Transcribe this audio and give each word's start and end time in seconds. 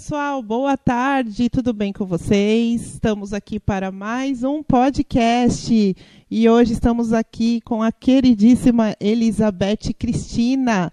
pessoal, 0.00 0.42
boa 0.42 0.78
tarde, 0.78 1.50
tudo 1.50 1.74
bem 1.74 1.92
com 1.92 2.06
vocês? 2.06 2.94
Estamos 2.94 3.34
aqui 3.34 3.60
para 3.60 3.92
mais 3.92 4.42
um 4.42 4.62
podcast 4.62 5.94
e 6.30 6.48
hoje 6.48 6.72
estamos 6.72 7.12
aqui 7.12 7.60
com 7.60 7.82
a 7.82 7.92
queridíssima 7.92 8.96
Elizabeth 8.98 9.92
Cristina, 9.98 10.90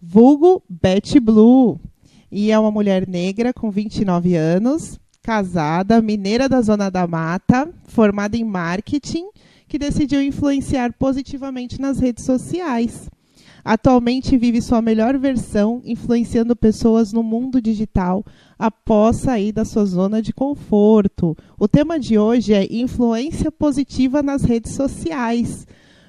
vulgo 0.00 0.62
Betty 0.68 1.18
Blue. 1.18 1.80
E 2.30 2.52
é 2.52 2.58
uma 2.58 2.70
mulher 2.70 3.08
negra 3.08 3.52
com 3.52 3.68
29 3.68 4.36
anos, 4.36 4.96
casada, 5.20 6.00
mineira 6.00 6.48
da 6.48 6.62
Zona 6.62 6.88
da 6.88 7.04
Mata, 7.04 7.68
formada 7.88 8.36
em 8.36 8.44
marketing, 8.44 9.26
que 9.66 9.76
decidiu 9.76 10.22
influenciar 10.22 10.92
positivamente 10.92 11.80
nas 11.80 11.98
redes 11.98 12.24
sociais. 12.24 13.10
Atualmente 13.66 14.38
vive 14.38 14.62
sua 14.62 14.80
melhor 14.80 15.18
versão, 15.18 15.82
influenciando 15.84 16.54
pessoas 16.54 17.12
no 17.12 17.20
mundo 17.20 17.60
digital 17.60 18.24
após 18.56 19.16
sair 19.16 19.50
da 19.50 19.64
sua 19.64 19.84
zona 19.84 20.22
de 20.22 20.32
conforto. 20.32 21.36
O 21.58 21.66
tema 21.66 21.98
de 21.98 22.16
hoje 22.16 22.54
é 22.54 22.64
influência 22.72 23.50
positiva 23.50 24.22
nas 24.22 24.44
redes 24.44 24.72
sociais. 24.74 25.66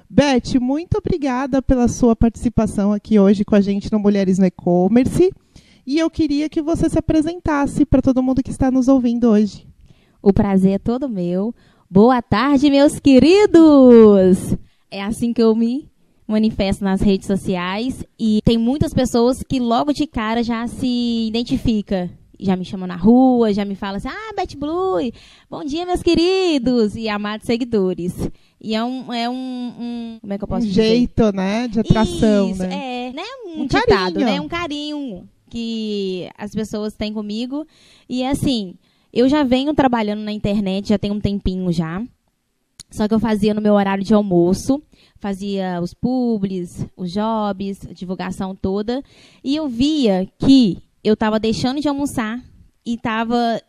Beth, 0.08 0.60
muito 0.60 0.98
obrigada 0.98 1.60
pela 1.60 1.88
sua 1.88 2.14
participação 2.14 2.92
aqui 2.92 3.18
hoje 3.18 3.44
com 3.44 3.56
a 3.56 3.60
gente 3.60 3.90
no 3.90 3.98
Mulheres 3.98 4.38
no 4.38 4.46
E-Commerce. 4.46 5.32
E 5.84 5.98
eu 5.98 6.08
queria 6.08 6.48
que 6.48 6.62
você 6.62 6.88
se 6.88 7.00
apresentasse 7.00 7.84
para 7.84 8.00
todo 8.00 8.22
mundo 8.22 8.40
que 8.40 8.52
está 8.52 8.70
nos 8.70 8.86
ouvindo 8.86 9.30
hoje. 9.30 9.66
O 10.22 10.32
prazer 10.32 10.74
é 10.74 10.78
todo 10.78 11.08
meu. 11.08 11.52
Boa 11.90 12.22
tarde, 12.22 12.70
meus 12.70 13.00
queridos! 13.00 14.56
É 14.88 15.02
assim 15.02 15.32
que 15.32 15.42
eu 15.42 15.56
me 15.56 15.90
manifesto 16.28 16.84
nas 16.84 17.00
redes 17.00 17.26
sociais 17.26 18.04
e 18.18 18.40
tem 18.44 18.58
muitas 18.58 18.92
pessoas 18.92 19.38
que 19.42 19.58
logo 19.58 19.92
de 19.92 20.06
cara 20.06 20.42
já 20.42 20.66
se 20.66 21.26
identifica. 21.26 22.10
Já 22.40 22.54
me 22.54 22.64
chamam 22.64 22.86
na 22.86 22.94
rua, 22.94 23.52
já 23.52 23.64
me 23.64 23.74
falam 23.74 23.96
assim, 23.96 24.06
ah, 24.08 24.32
Beth 24.36 24.56
Blue, 24.56 25.00
bom 25.50 25.64
dia, 25.64 25.84
meus 25.84 26.02
queridos 26.04 26.94
e 26.94 27.08
amados 27.08 27.44
seguidores. 27.46 28.14
E 28.60 28.76
é 28.76 28.84
um, 28.84 29.12
é 29.12 29.28
um, 29.28 29.34
um 29.34 30.18
como 30.20 30.32
é 30.32 30.38
que 30.38 30.44
eu 30.44 30.48
posso 30.48 30.64
um 30.64 30.68
dizer? 30.68 30.82
jeito, 30.88 31.32
né, 31.32 31.66
de 31.66 31.80
atração, 31.80 32.50
Isso, 32.52 32.62
né? 32.62 33.08
É, 33.08 33.12
né? 33.12 33.22
Um, 33.46 33.62
Um 33.62 33.66
ditado, 33.66 33.86
carinho. 33.86 34.20
né? 34.20 34.40
Um 34.40 34.46
carinho 34.48 35.28
que 35.50 36.28
as 36.38 36.52
pessoas 36.52 36.94
têm 36.94 37.12
comigo. 37.12 37.66
E 38.08 38.22
assim, 38.24 38.74
eu 39.12 39.28
já 39.28 39.42
venho 39.42 39.74
trabalhando 39.74 40.20
na 40.20 40.30
internet 40.30 40.90
já 40.90 40.98
tem 40.98 41.10
um 41.10 41.18
tempinho 41.18 41.72
já. 41.72 42.00
Só 42.90 43.06
que 43.06 43.14
eu 43.14 43.20
fazia 43.20 43.52
no 43.52 43.60
meu 43.60 43.74
horário 43.74 44.02
de 44.02 44.14
almoço, 44.14 44.82
fazia 45.18 45.80
os 45.82 45.92
publis, 45.92 46.86
os 46.96 47.12
jobs, 47.12 47.80
a 47.86 47.92
divulgação 47.92 48.54
toda, 48.54 49.02
e 49.44 49.54
eu 49.54 49.68
via 49.68 50.26
que 50.38 50.78
eu 51.04 51.14
estava 51.14 51.38
deixando 51.38 51.80
de 51.80 51.88
almoçar 51.88 52.42
e 52.84 52.94
estava 52.94 53.60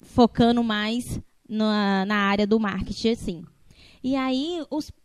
focando 0.00 0.62
mais 0.62 1.20
na, 1.48 2.04
na 2.06 2.16
área 2.16 2.46
do 2.46 2.60
marketing, 2.60 3.10
assim. 3.10 3.44
E 4.02 4.14
aí 4.14 4.60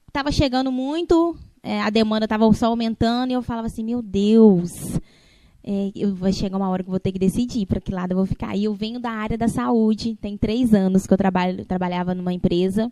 estava 0.07 0.31
chegando 0.31 0.71
muito, 0.71 1.35
é, 1.63 1.81
a 1.81 1.89
demanda 1.89 2.25
estava 2.25 2.51
só 2.53 2.67
aumentando, 2.67 3.31
e 3.31 3.33
eu 3.33 3.41
falava 3.41 3.67
assim, 3.67 3.83
meu 3.83 4.01
Deus, 4.01 4.71
é, 5.63 5.91
eu, 5.95 6.13
vai 6.13 6.31
chegar 6.31 6.57
uma 6.57 6.69
hora 6.69 6.83
que 6.83 6.89
eu 6.89 6.91
vou 6.91 6.99
ter 6.99 7.11
que 7.11 7.17
decidir 7.17 7.65
para 7.65 7.81
que 7.81 7.91
lado 7.91 8.11
eu 8.11 8.17
vou 8.17 8.25
ficar. 8.27 8.55
E 8.55 8.65
eu 8.65 8.73
venho 8.75 8.99
da 8.99 9.09
área 9.09 9.35
da 9.35 9.47
saúde, 9.47 10.15
tem 10.15 10.37
três 10.37 10.75
anos 10.75 11.07
que 11.07 11.13
eu 11.13 11.17
trabalho, 11.17 11.65
trabalhava 11.65 12.13
numa 12.13 12.31
empresa. 12.31 12.91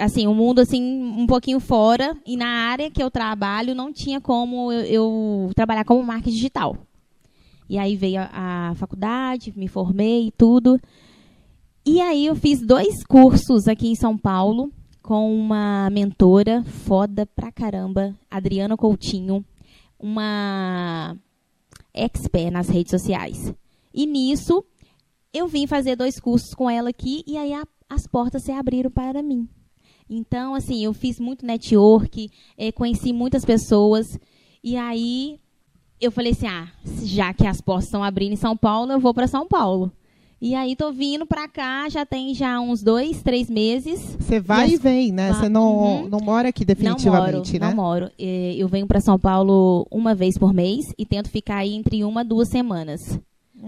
Assim, 0.00 0.26
um 0.26 0.34
mundo 0.34 0.60
assim 0.60 0.82
um 1.02 1.26
pouquinho 1.26 1.60
fora 1.60 2.16
e 2.26 2.36
na 2.36 2.46
área 2.46 2.90
que 2.90 3.02
eu 3.02 3.10
trabalho 3.10 3.74
não 3.74 3.92
tinha 3.92 4.20
como 4.20 4.72
eu, 4.72 4.80
eu 4.84 5.50
trabalhar 5.54 5.84
como 5.84 6.02
marketing 6.02 6.36
digital. 6.36 6.76
E 7.68 7.78
aí 7.78 7.96
veio 7.96 8.20
a, 8.20 8.70
a 8.70 8.74
faculdade, 8.74 9.52
me 9.56 9.68
formei 9.68 10.26
e 10.28 10.30
tudo. 10.30 10.78
E 11.84 12.00
aí 12.00 12.26
eu 12.26 12.36
fiz 12.36 12.60
dois 12.64 13.04
cursos 13.04 13.66
aqui 13.66 13.88
em 13.88 13.94
São 13.94 14.16
Paulo 14.16 14.70
com 15.02 15.34
uma 15.34 15.90
mentora 15.90 16.62
foda 16.64 17.26
pra 17.26 17.50
caramba, 17.50 18.14
Adriana 18.30 18.76
Coutinho, 18.76 19.44
uma 19.98 21.16
expert 21.92 22.50
nas 22.52 22.68
redes 22.68 22.90
sociais. 22.90 23.52
E 23.92 24.06
nisso, 24.06 24.64
eu 25.32 25.48
vim 25.48 25.66
fazer 25.66 25.96
dois 25.96 26.20
cursos 26.20 26.54
com 26.54 26.70
ela 26.70 26.90
aqui 26.90 27.24
e 27.26 27.36
aí 27.36 27.52
a- 27.52 27.66
as 27.88 28.06
portas 28.06 28.44
se 28.44 28.52
abriram 28.52 28.90
para 28.90 29.22
mim. 29.22 29.48
Então, 30.14 30.54
assim, 30.54 30.84
eu 30.84 30.92
fiz 30.92 31.18
muito 31.18 31.46
network, 31.46 32.28
eh, 32.58 32.70
conheci 32.70 33.12
muitas 33.14 33.44
pessoas 33.46 34.06
e 34.62 34.76
aí 34.76 35.38
eu 36.00 36.10
falei 36.12 36.32
assim, 36.32 36.46
ah, 36.48 36.68
já 37.04 37.32
que 37.32 37.46
as 37.46 37.60
portas 37.62 37.86
estão 37.86 38.04
abrindo 38.04 38.32
em 38.32 38.36
São 38.36 38.54
Paulo, 38.56 38.92
eu 38.92 39.00
vou 39.00 39.14
para 39.14 39.26
São 39.26 39.46
Paulo. 39.48 39.90
E 40.40 40.54
aí 40.56 40.74
tô 40.74 40.90
vindo 40.92 41.24
para 41.24 41.46
cá, 41.48 41.88
já 41.88 42.04
tem 42.04 42.34
já 42.34 42.60
uns 42.60 42.82
dois, 42.82 43.22
três 43.22 43.48
meses. 43.48 44.16
Você 44.18 44.40
vai 44.40 44.70
E 44.70 44.74
as- 44.74 44.80
vem, 44.82 45.12
né? 45.12 45.32
Você 45.32 45.48
não, 45.48 46.02
Uhum. 46.02 46.08
não 46.08 46.18
mora 46.20 46.48
aqui 46.48 46.62
Não 46.62 46.66
definitivamente, 46.74 47.52
moro, 47.52 47.60
né? 47.64 47.68
não 47.68 47.76
moro. 47.76 48.10
Eh, 48.18 48.54
Eu 48.58 48.66
venho 48.68 48.86
para 48.88 49.00
São 49.00 49.16
Paulo 49.18 49.86
uma 49.90 50.14
vez 50.16 50.36
por 50.36 50.52
mês 50.52 50.84
e 50.98 51.06
tento 51.06 51.30
ficar 51.30 51.58
aí 51.58 51.72
entre 51.72 52.02
uma 52.04 52.22
e 52.22 52.24
duas 52.24 52.48
semanas. 52.48 53.00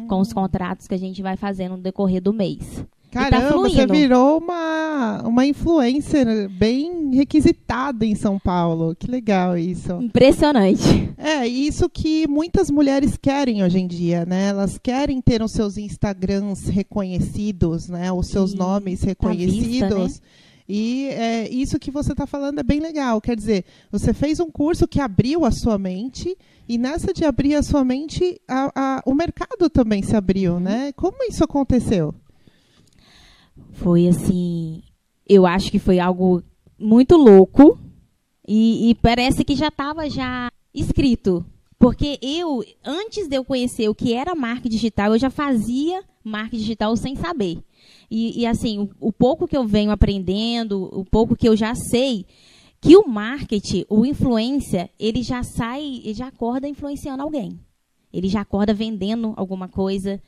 Com 0.08 0.20
os 0.20 0.32
contratos 0.32 0.88
que 0.88 0.94
a 0.94 0.98
gente 0.98 1.22
vai 1.22 1.36
fazendo 1.36 1.76
no 1.76 1.82
decorrer 1.82 2.20
do 2.20 2.32
mês. 2.32 2.84
Tá 3.14 3.30
Caramba, 3.30 3.56
você 3.68 3.74
fluindo. 3.76 3.92
virou 3.94 4.38
uma, 4.38 5.22
uma 5.26 5.46
influencer 5.46 6.48
bem 6.50 7.14
requisitada 7.14 8.04
em 8.04 8.14
São 8.14 8.38
Paulo. 8.38 8.94
Que 8.94 9.10
legal 9.10 9.56
isso. 9.56 9.92
Impressionante. 10.00 11.10
É, 11.16 11.46
isso 11.46 11.88
que 11.88 12.26
muitas 12.28 12.70
mulheres 12.70 13.16
querem 13.20 13.62
hoje 13.62 13.78
em 13.78 13.86
dia, 13.86 14.24
né? 14.26 14.48
Elas 14.48 14.78
querem 14.78 15.20
ter 15.20 15.42
os 15.42 15.52
seus 15.52 15.76
Instagrams 15.76 16.68
reconhecidos, 16.68 17.88
né? 17.88 18.12
Os 18.12 18.28
seus 18.28 18.50
Sim, 18.52 18.58
nomes 18.58 19.00
tá 19.00 19.06
reconhecidos. 19.06 20.12
vista, 20.12 20.20
E 20.68 21.08
é, 21.10 21.48
isso 21.50 21.78
que 21.78 21.90
você 21.90 22.12
está 22.12 22.26
falando 22.26 22.58
é 22.58 22.62
bem 22.62 22.80
legal. 22.80 23.20
Quer 23.20 23.36
dizer, 23.36 23.64
você 23.92 24.12
fez 24.14 24.40
um 24.40 24.50
curso 24.50 24.86
que 24.88 25.00
abriu 25.00 25.44
a 25.44 25.50
sua 25.50 25.78
mente, 25.78 26.36
e 26.68 26.78
nessa 26.78 27.12
de 27.12 27.24
abrir 27.24 27.54
a 27.54 27.62
sua 27.62 27.84
mente, 27.84 28.40
a- 28.48 28.72
a- 28.74 29.02
o 29.04 29.14
mercado 29.14 29.68
também 29.68 30.02
se 30.02 30.16
abriu, 30.16 30.58
né? 30.58 30.92
Como 30.96 31.18
isso 31.28 31.44
aconteceu? 31.44 32.14
Foi 33.74 34.08
assim. 34.08 34.82
Eu 35.28 35.46
acho 35.46 35.70
que 35.70 35.78
foi 35.78 35.98
algo 35.98 36.42
muito 36.78 37.16
louco. 37.16 37.78
E, 38.46 38.90
e 38.90 38.94
parece 38.94 39.44
que 39.44 39.54
já 39.54 39.68
estava 39.68 40.08
já 40.08 40.50
escrito. 40.72 41.44
Porque 41.78 42.18
eu, 42.22 42.64
antes 42.84 43.28
de 43.28 43.36
eu 43.36 43.44
conhecer 43.44 43.88
o 43.88 43.94
que 43.94 44.14
era 44.14 44.34
marketing 44.34 44.76
digital, 44.76 45.12
eu 45.12 45.18
já 45.18 45.30
fazia 45.30 46.02
marketing 46.22 46.62
digital 46.62 46.96
sem 46.96 47.14
saber. 47.16 47.58
E, 48.10 48.40
e, 48.40 48.46
assim, 48.46 48.78
o, 48.78 49.08
o 49.08 49.12
pouco 49.12 49.46
que 49.46 49.56
eu 49.56 49.66
venho 49.66 49.90
aprendendo, 49.90 50.88
o 50.92 51.04
pouco 51.04 51.36
que 51.36 51.48
eu 51.48 51.56
já 51.56 51.74
sei, 51.74 52.26
que 52.80 52.96
o 52.96 53.08
marketing, 53.08 53.84
o 53.88 54.04
influência, 54.04 54.90
ele 54.98 55.22
já 55.22 55.42
sai, 55.42 56.00
ele 56.04 56.14
já 56.14 56.28
acorda 56.28 56.68
influenciando 56.68 57.22
alguém. 57.22 57.58
Ele 58.12 58.28
já 58.28 58.42
acorda 58.42 58.72
vendendo 58.72 59.34
alguma 59.36 59.68
coisa. 59.68 60.22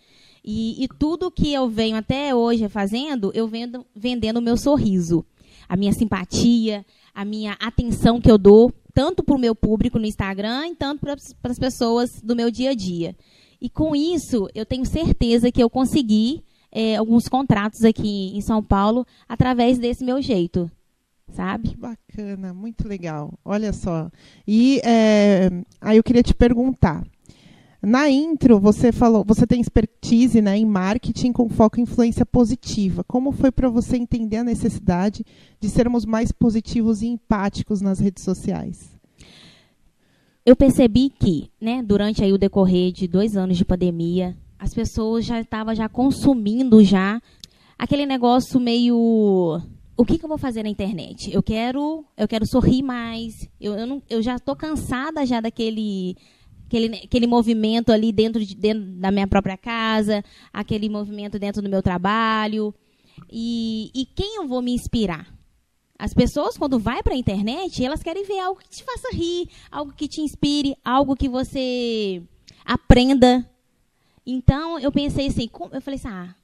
E, 0.46 0.84
e 0.84 0.86
tudo 0.86 1.30
que 1.30 1.52
eu 1.52 1.68
venho 1.68 1.96
até 1.96 2.32
hoje 2.32 2.68
fazendo, 2.68 3.32
eu 3.34 3.48
vendo, 3.48 3.84
vendendo 3.94 4.36
o 4.36 4.42
meu 4.42 4.56
sorriso. 4.56 5.26
A 5.68 5.76
minha 5.76 5.92
simpatia, 5.92 6.86
a 7.12 7.24
minha 7.24 7.56
atenção 7.58 8.20
que 8.20 8.30
eu 8.30 8.38
dou, 8.38 8.72
tanto 8.94 9.24
para 9.24 9.34
o 9.34 9.40
meu 9.40 9.56
público 9.56 9.98
no 9.98 10.06
Instagram, 10.06 10.72
tanto 10.78 11.00
para 11.00 11.50
as 11.50 11.58
pessoas 11.58 12.20
do 12.22 12.36
meu 12.36 12.50
dia 12.50 12.70
a 12.70 12.74
dia. 12.74 13.16
E 13.60 13.68
com 13.68 13.96
isso, 13.96 14.48
eu 14.54 14.64
tenho 14.64 14.86
certeza 14.86 15.50
que 15.50 15.60
eu 15.60 15.68
consegui 15.68 16.44
eh, 16.70 16.94
alguns 16.94 17.26
contratos 17.26 17.82
aqui 17.82 18.36
em 18.36 18.40
São 18.40 18.62
Paulo 18.62 19.04
através 19.28 19.78
desse 19.78 20.04
meu 20.04 20.22
jeito. 20.22 20.70
Sabe? 21.32 21.70
Que 21.70 21.76
bacana, 21.76 22.54
muito 22.54 22.86
legal. 22.86 23.36
Olha 23.44 23.72
só. 23.72 24.10
E 24.46 24.80
é, 24.84 25.50
aí 25.80 25.96
eu 25.96 26.04
queria 26.04 26.22
te 26.22 26.32
perguntar. 26.32 27.04
Na 27.82 28.10
intro, 28.10 28.58
você 28.58 28.90
falou, 28.90 29.24
você 29.24 29.46
tem 29.46 29.60
expertise 29.60 30.40
né, 30.40 30.56
em 30.56 30.64
marketing 30.64 31.32
com 31.32 31.48
foco 31.48 31.78
em 31.78 31.82
influência 31.82 32.26
positiva. 32.26 33.04
Como 33.04 33.32
foi 33.32 33.52
para 33.52 33.68
você 33.68 33.96
entender 33.96 34.38
a 34.38 34.44
necessidade 34.44 35.24
de 35.60 35.68
sermos 35.68 36.04
mais 36.04 36.32
positivos 36.32 37.02
e 37.02 37.06
empáticos 37.06 37.80
nas 37.80 38.00
redes 38.00 38.24
sociais? 38.24 38.96
eu 40.46 40.54
percebi 40.54 41.10
que, 41.10 41.50
né, 41.60 41.82
durante 41.82 42.22
aí 42.22 42.32
o 42.32 42.38
decorrer 42.38 42.92
de 42.92 43.08
dois 43.08 43.36
anos 43.36 43.58
de 43.58 43.64
pandemia, 43.64 44.36
as 44.56 44.72
pessoas 44.72 45.24
já 45.26 45.40
estavam 45.40 45.74
já 45.74 45.88
consumindo 45.88 46.84
já 46.84 47.20
aquele 47.76 48.06
negócio 48.06 48.60
meio 48.60 49.60
o 49.96 50.04
que, 50.04 50.18
que 50.18 50.24
eu 50.24 50.28
vou 50.28 50.38
fazer 50.38 50.62
na 50.62 50.68
internet? 50.68 51.32
Eu 51.32 51.42
quero, 51.42 52.04
eu 52.16 52.28
quero 52.28 52.46
sorrir 52.46 52.82
mais. 52.82 53.32
Eu, 53.58 53.72
eu, 53.74 53.86
não, 53.86 54.02
eu 54.10 54.22
já 54.22 54.36
estou 54.36 54.54
cansada 54.54 55.24
já 55.24 55.40
daquele 55.40 56.14
aquele, 56.66 56.96
aquele 56.96 57.26
movimento 57.26 57.92
ali 57.92 58.12
dentro, 58.12 58.44
de, 58.44 58.54
dentro 58.54 58.84
da 58.84 59.10
minha 59.10 59.26
própria 59.26 59.56
casa, 59.56 60.22
aquele 60.52 60.88
movimento 60.88 61.38
dentro 61.38 61.62
do 61.62 61.68
meu 61.68 61.82
trabalho. 61.82 62.74
E, 63.30 63.90
e 63.94 64.04
quem 64.06 64.36
eu 64.36 64.46
vou 64.46 64.60
me 64.60 64.72
inspirar? 64.72 65.34
As 65.98 66.12
pessoas, 66.12 66.58
quando 66.58 66.78
vai 66.78 67.02
para 67.02 67.14
a 67.14 67.16
internet, 67.16 67.82
elas 67.82 68.02
querem 68.02 68.24
ver 68.24 68.38
algo 68.40 68.60
que 68.60 68.68
te 68.68 68.84
faça 68.84 69.08
rir, 69.14 69.48
algo 69.70 69.92
que 69.94 70.06
te 70.06 70.20
inspire, 70.20 70.76
algo 70.84 71.16
que 71.16 71.28
você 71.28 72.22
aprenda. 72.64 73.48
Então, 74.26 74.78
eu 74.78 74.92
pensei 74.92 75.28
assim, 75.28 75.48
eu 75.72 75.80
falei 75.80 75.98
assim, 75.98 76.08
ah, 76.08 76.34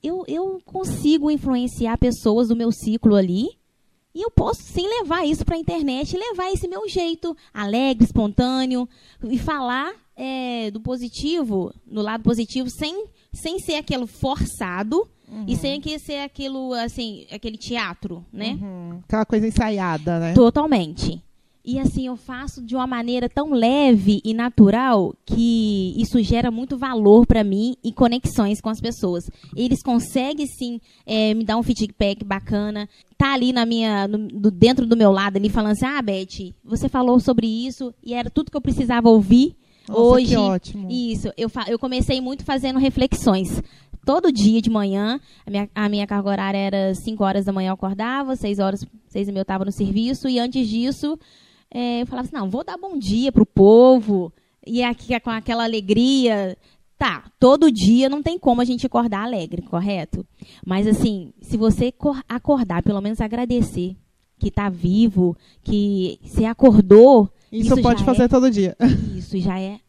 eu, 0.00 0.22
eu 0.28 0.60
consigo 0.64 1.30
influenciar 1.30 1.98
pessoas 1.98 2.48
do 2.48 2.56
meu 2.56 2.70
ciclo 2.70 3.16
ali, 3.16 3.48
e 4.14 4.22
eu 4.22 4.30
posso 4.30 4.62
sim 4.62 4.86
levar 4.86 5.24
isso 5.26 5.44
para 5.44 5.56
a 5.56 5.58
internet, 5.58 6.16
levar 6.16 6.50
esse 6.52 6.68
meu 6.68 6.88
jeito 6.88 7.36
alegre, 7.52 8.04
espontâneo, 8.04 8.88
e 9.24 9.38
falar 9.38 9.92
é, 10.16 10.70
do 10.70 10.80
positivo, 10.80 11.74
no 11.86 12.00
lado 12.00 12.22
positivo, 12.22 12.70
sem, 12.70 13.06
sem 13.32 13.58
ser 13.58 13.74
aquilo 13.74 14.06
forçado, 14.06 15.08
e 15.48 15.56
sem 15.56 15.80
que 15.80 15.98
ser 15.98 16.18
aquilo, 16.22 16.72
assim, 16.74 17.26
aquele 17.32 17.56
teatro, 17.56 18.24
né? 18.32 18.58
Uhum. 18.60 19.00
Aquela 19.04 19.24
coisa 19.24 19.46
ensaiada, 19.46 20.20
né? 20.20 20.34
Totalmente. 20.34 21.20
E 21.64 21.78
assim, 21.78 22.06
eu 22.06 22.14
faço 22.16 22.60
de 22.62 22.76
uma 22.76 22.86
maneira 22.86 23.26
tão 23.26 23.52
leve 23.54 24.20
e 24.22 24.34
natural 24.34 25.14
que 25.24 25.94
isso 25.96 26.22
gera 26.22 26.50
muito 26.50 26.76
valor 26.76 27.26
para 27.26 27.42
mim 27.42 27.74
e 27.82 27.90
conexões 27.90 28.60
com 28.60 28.68
as 28.68 28.80
pessoas. 28.80 29.30
Eles 29.56 29.82
conseguem 29.82 30.46
sim 30.46 30.78
eh, 31.06 31.32
me 31.32 31.42
dar 31.42 31.56
um 31.56 31.62
feedback 31.62 32.22
bacana. 32.22 32.86
Tá 33.16 33.32
ali 33.32 33.50
na 33.52 33.64
minha, 33.64 34.06
no- 34.06 34.28
do- 34.28 34.50
dentro 34.50 34.86
do 34.86 34.94
meu 34.96 35.10
lado 35.10 35.36
ali 35.38 35.48
falando 35.48 35.72
assim, 35.72 35.86
ah, 35.86 36.02
Beth, 36.02 36.52
você 36.62 36.86
falou 36.88 37.18
sobre 37.18 37.46
isso 37.46 37.94
e 38.04 38.12
era 38.12 38.28
tudo 38.28 38.50
que 38.50 38.56
eu 38.56 38.60
precisava 38.60 39.08
ouvir 39.08 39.56
Nossa, 39.88 40.00
hoje. 40.00 40.26
que 40.26 40.36
ótimo. 40.36 40.88
Isso, 40.90 41.28
eu, 41.36 41.50
eu 41.66 41.78
comecei 41.78 42.20
muito 42.20 42.44
fazendo 42.44 42.78
reflexões. 42.78 43.62
Todo 44.04 44.30
dia 44.30 44.60
de 44.60 44.68
manhã, 44.68 45.18
a 45.46 45.50
minha, 45.50 45.70
a 45.74 45.88
minha 45.88 46.06
carga 46.06 46.28
horária 46.28 46.58
era 46.58 46.94
5 46.94 47.24
horas 47.24 47.46
da 47.46 47.52
manhã 47.54 47.70
eu 47.70 47.74
acordava, 47.74 48.36
6 48.36 48.58
horas, 48.58 48.84
6 49.08 49.28
e 49.28 49.32
meia 49.32 49.40
eu 49.40 49.44
estava 49.44 49.64
no 49.64 49.72
serviço, 49.72 50.28
e 50.28 50.38
antes 50.38 50.68
disso, 50.68 51.18
eh, 51.74 52.02
eu 52.02 52.06
falava 52.06 52.26
assim, 52.28 52.36
não, 52.36 52.48
vou 52.48 52.64
dar 52.64 52.78
bom 52.78 52.96
dia 52.96 53.30
pro 53.32 53.44
povo, 53.44 54.32
e 54.66 54.82
aqui 54.82 55.18
com 55.20 55.30
aquela 55.30 55.64
alegria. 55.64 56.56
Tá, 56.96 57.24
todo 57.40 57.72
dia 57.72 58.08
não 58.08 58.22
tem 58.22 58.38
como 58.38 58.60
a 58.60 58.64
gente 58.64 58.86
acordar 58.86 59.24
alegre, 59.24 59.60
correto? 59.62 60.24
Mas 60.64 60.86
assim, 60.86 61.32
se 61.42 61.56
você 61.56 61.90
cor- 61.90 62.22
acordar, 62.28 62.82
pelo 62.84 63.00
menos 63.00 63.20
agradecer 63.20 63.96
que 64.38 64.48
tá 64.50 64.68
vivo, 64.70 65.36
que 65.62 66.18
você 66.22 66.44
acordou, 66.44 67.28
Isso, 67.50 67.72
isso 67.74 67.82
pode 67.82 68.04
fazer 68.04 68.22
é- 68.22 68.28
todo 68.28 68.48
dia. 68.50 68.76
isso 69.18 69.36
já 69.40 69.58
é 69.60 69.80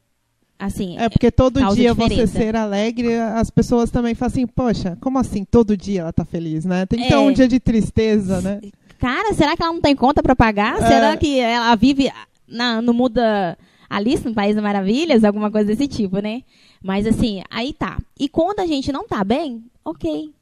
assim, 0.58 0.98
É 0.98 1.08
porque 1.08 1.30
todo 1.30 1.60
dia 1.76 1.94
você 1.94 2.10
diferença. 2.10 2.38
ser 2.40 2.56
alegre, 2.56 3.16
as 3.18 3.52
pessoas 3.52 3.92
também 3.92 4.16
falam 4.16 4.32
assim, 4.32 4.48
poxa, 4.48 4.98
como 5.00 5.20
assim 5.20 5.46
todo 5.46 5.78
dia 5.78 6.02
ela 6.02 6.12
tá 6.12 6.26
feliz, 6.26 6.66
né? 6.66 6.86
Tem 6.88 7.00
que 7.00 7.08
ter 7.08 7.14
É. 7.14 7.20
um 7.20 7.32
dia 7.32 7.48
de 7.48 7.60
tristeza, 7.60 8.42
né? 8.42 8.60
Cara, 9.00 9.34
será 9.34 9.56
que 9.56 9.64
ela 9.64 9.74
não 9.74 9.82
tem 9.82 9.96
conta 9.96 10.24
pra 10.24 10.36
pagar? 10.36 10.82
É. 10.82 10.88
Será 10.88 11.18
que 11.18 11.40
ela 11.40 11.76
vive 11.76 12.12
na, 12.48 12.82
no 12.82 12.94
mundo 12.94 13.16
da 13.16 13.58
Alice 13.90 14.26
no 14.26 14.34
País 14.34 14.56
das 14.56 14.64
Maravilhas? 14.64 15.24
Alguma 15.24 15.52
coisa 15.52 15.68
desse 15.68 15.88
tipo, 15.88 16.20
né? 16.20 16.44
Mas 16.82 17.06
assim, 17.06 17.42
aí 17.50 17.74
tá. 17.74 18.00
E 18.20 18.30
quando 18.30 18.60
a 18.60 18.66
gente 18.66 18.92
não 18.92 19.08
tá 19.08 19.24
bem, 19.24 19.64
ok. 19.84 20.34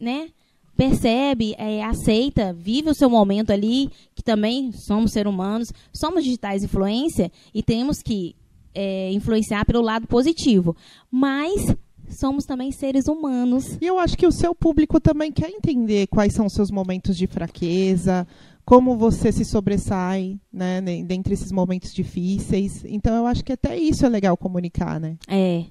Né? 0.00 0.28
Percebe, 0.76 1.56
é, 1.58 1.82
aceita, 1.82 2.52
vive 2.52 2.90
o 2.90 2.94
seu 2.94 3.10
momento 3.10 3.50
ali, 3.50 3.90
que 4.14 4.22
também 4.22 4.70
somos 4.70 5.10
seres 5.10 5.32
humanos, 5.32 5.72
somos 5.92 6.22
digitais 6.22 6.62
influência 6.62 7.32
e 7.52 7.64
temos 7.64 8.00
que 8.00 8.36
é, 8.72 9.10
influenciar 9.10 9.64
pelo 9.64 9.82
lado 9.82 10.06
positivo. 10.06 10.76
Mas 11.10 11.74
somos 12.10 12.44
também 12.44 12.70
seres 12.72 13.06
humanos. 13.06 13.78
E 13.80 13.86
eu 13.86 13.98
acho 13.98 14.16
que 14.16 14.26
o 14.26 14.32
seu 14.32 14.54
público 14.54 15.00
também 15.00 15.32
quer 15.32 15.50
entender 15.50 16.06
quais 16.08 16.32
são 16.32 16.46
os 16.46 16.52
seus 16.52 16.70
momentos 16.70 17.16
de 17.16 17.26
fraqueza, 17.26 18.26
como 18.64 18.96
você 18.96 19.32
se 19.32 19.44
sobressai, 19.44 20.38
né, 20.52 20.80
dentre 21.02 21.32
esses 21.34 21.50
momentos 21.50 21.94
difíceis. 21.94 22.84
Então 22.84 23.16
eu 23.16 23.26
acho 23.26 23.44
que 23.44 23.52
até 23.52 23.78
isso 23.78 24.04
é 24.04 24.08
legal 24.08 24.36
comunicar, 24.36 25.00
né? 25.00 25.16
É, 25.26 25.64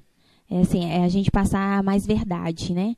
é 0.50 0.62
assim, 0.62 0.86
é 0.86 1.04
a 1.04 1.08
gente 1.08 1.30
passar 1.30 1.84
mais 1.84 2.06
verdade, 2.06 2.74
né? 2.74 2.96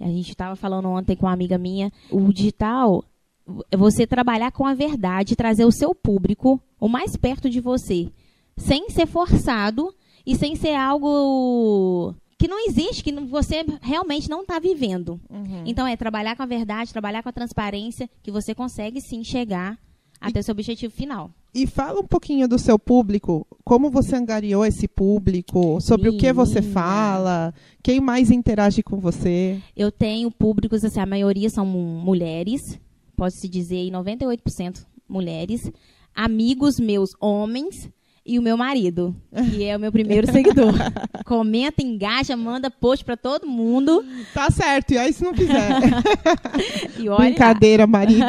A 0.00 0.08
gente 0.08 0.30
estava 0.30 0.54
falando 0.54 0.88
ontem 0.88 1.16
com 1.16 1.26
uma 1.26 1.32
amiga 1.32 1.58
minha, 1.58 1.90
o 2.10 2.32
digital 2.32 3.04
é 3.70 3.76
você 3.76 4.06
trabalhar 4.06 4.52
com 4.52 4.66
a 4.66 4.74
verdade, 4.74 5.34
trazer 5.34 5.64
o 5.64 5.72
seu 5.72 5.94
público 5.94 6.60
o 6.78 6.88
mais 6.88 7.16
perto 7.16 7.48
de 7.48 7.60
você, 7.60 8.10
sem 8.56 8.90
ser 8.90 9.06
forçado 9.06 9.92
e 10.26 10.36
sem 10.36 10.54
ser 10.54 10.74
algo 10.74 12.14
que 12.38 12.46
não 12.48 12.64
existe, 12.68 13.02
que 13.02 13.12
você 13.12 13.64
realmente 13.82 14.30
não 14.30 14.42
está 14.42 14.58
vivendo. 14.58 15.20
Então 15.66 15.86
é 15.86 15.96
trabalhar 15.96 16.36
com 16.36 16.42
a 16.42 16.46
verdade, 16.46 16.92
trabalhar 16.92 17.22
com 17.22 17.28
a 17.28 17.32
transparência, 17.32 18.08
que 18.22 18.30
você 18.30 18.54
consegue 18.54 19.00
sim 19.00 19.24
chegar 19.24 19.76
até 20.20 20.40
o 20.40 20.42
seu 20.42 20.52
objetivo 20.52 20.92
final. 20.92 21.30
E 21.54 21.66
fala 21.66 21.98
um 22.00 22.04
pouquinho 22.06 22.46
do 22.46 22.58
seu 22.58 22.78
público, 22.78 23.46
como 23.64 23.90
você 23.90 24.14
angariou 24.16 24.64
esse 24.64 24.86
público, 24.86 25.80
sobre 25.80 26.08
o 26.08 26.16
que 26.16 26.32
você 26.32 26.60
fala, 26.62 27.52
quem 27.82 28.00
mais 28.00 28.30
interage 28.30 28.82
com 28.82 28.98
você. 28.98 29.60
Eu 29.76 29.90
tenho 29.90 30.30
públicos, 30.30 30.84
assim, 30.84 31.00
a 31.00 31.06
maioria 31.06 31.48
são 31.50 31.64
mu- 31.66 32.00
mulheres, 32.00 32.78
pode-se 33.16 33.48
dizer 33.48 33.76
aí 33.76 33.90
98% 33.90 34.84
mulheres, 35.08 35.70
amigos 36.14 36.78
meus 36.78 37.10
homens 37.20 37.88
e 38.28 38.38
o 38.38 38.42
meu 38.42 38.58
marido, 38.58 39.16
que 39.50 39.64
é 39.64 39.74
o 39.74 39.80
meu 39.80 39.90
primeiro 39.92 40.30
seguidor. 40.30 40.74
Comenta, 41.24 41.82
engaja, 41.82 42.36
manda 42.36 42.70
post 42.70 43.04
pra 43.04 43.16
todo 43.16 43.46
mundo 43.46 44.04
Tá 44.34 44.50
certo, 44.50 44.92
e 44.92 44.98
aí 44.98 45.12
se 45.12 45.22
não 45.22 45.32
quiser. 45.32 45.70
e 46.98 47.08
olha. 47.08 47.30
Brincadeira, 47.30 47.86
marido. 47.86 48.26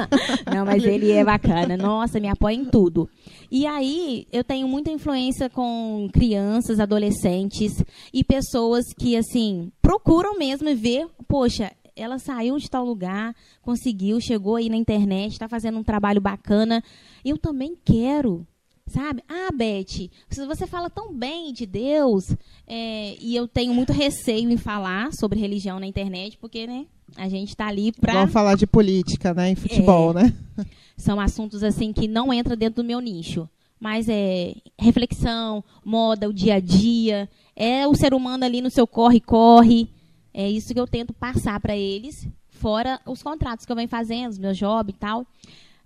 Não, 0.52 0.64
mas 0.64 0.84
ele 0.84 1.10
é 1.10 1.24
bacana. 1.24 1.76
Nossa, 1.76 2.20
me 2.20 2.28
apoia 2.28 2.54
em 2.54 2.64
tudo. 2.64 3.08
E 3.50 3.66
aí, 3.66 4.26
eu 4.32 4.44
tenho 4.44 4.68
muita 4.68 4.90
influência 4.90 5.48
com 5.48 6.08
crianças, 6.12 6.78
adolescentes 6.78 7.84
e 8.12 8.22
pessoas 8.22 8.84
que, 8.98 9.16
assim, 9.16 9.72
procuram 9.82 10.38
mesmo 10.38 10.74
ver, 10.76 11.06
poxa, 11.26 11.72
ela 11.96 12.18
saiu 12.18 12.56
de 12.56 12.70
tal 12.70 12.84
lugar, 12.84 13.34
conseguiu, 13.60 14.20
chegou 14.20 14.56
aí 14.56 14.68
na 14.68 14.76
internet, 14.76 15.32
está 15.32 15.48
fazendo 15.48 15.78
um 15.78 15.84
trabalho 15.84 16.20
bacana. 16.20 16.82
Eu 17.24 17.36
também 17.36 17.76
quero. 17.84 18.46
Sabe? 18.90 19.22
Ah, 19.28 19.50
Beth, 19.54 20.10
você 20.28 20.66
fala 20.66 20.90
tão 20.90 21.14
bem 21.14 21.52
de 21.52 21.64
Deus, 21.64 22.34
é, 22.66 23.14
e 23.20 23.36
eu 23.36 23.46
tenho 23.46 23.72
muito 23.72 23.92
receio 23.92 24.50
em 24.50 24.56
falar 24.56 25.12
sobre 25.12 25.38
religião 25.38 25.78
na 25.78 25.86
internet, 25.86 26.36
porque, 26.36 26.66
né, 26.66 26.86
a 27.16 27.28
gente 27.28 27.56
tá 27.56 27.68
ali 27.68 27.92
pra 27.92 28.12
Vamos 28.12 28.32
falar 28.32 28.56
de 28.56 28.66
política, 28.66 29.32
né? 29.32 29.50
Em 29.50 29.54
futebol, 29.54 30.12
né? 30.12 30.34
são 30.96 31.20
assuntos 31.20 31.62
assim 31.62 31.92
que 31.92 32.08
não 32.08 32.32
entra 32.32 32.56
dentro 32.56 32.82
do 32.82 32.86
meu 32.86 32.98
nicho. 32.98 33.48
Mas 33.78 34.08
é 34.08 34.54
reflexão, 34.76 35.64
moda, 35.84 36.28
o 36.28 36.34
dia 36.34 36.56
a 36.56 36.60
dia, 36.60 37.30
é 37.54 37.86
o 37.86 37.94
ser 37.94 38.12
humano 38.12 38.44
ali 38.44 38.60
no 38.60 38.70
seu 38.70 38.88
corre-corre. 38.88 39.88
É 40.34 40.50
isso 40.50 40.74
que 40.74 40.80
eu 40.80 40.86
tento 40.86 41.12
passar 41.12 41.60
para 41.60 41.76
eles, 41.76 42.28
fora 42.48 43.00
os 43.06 43.22
contratos 43.22 43.64
que 43.64 43.70
eu 43.70 43.76
venho 43.76 43.88
fazendo, 43.88 44.30
os 44.30 44.38
meus 44.38 44.58
jobs 44.58 44.94
e 44.94 44.98
tal. 44.98 45.24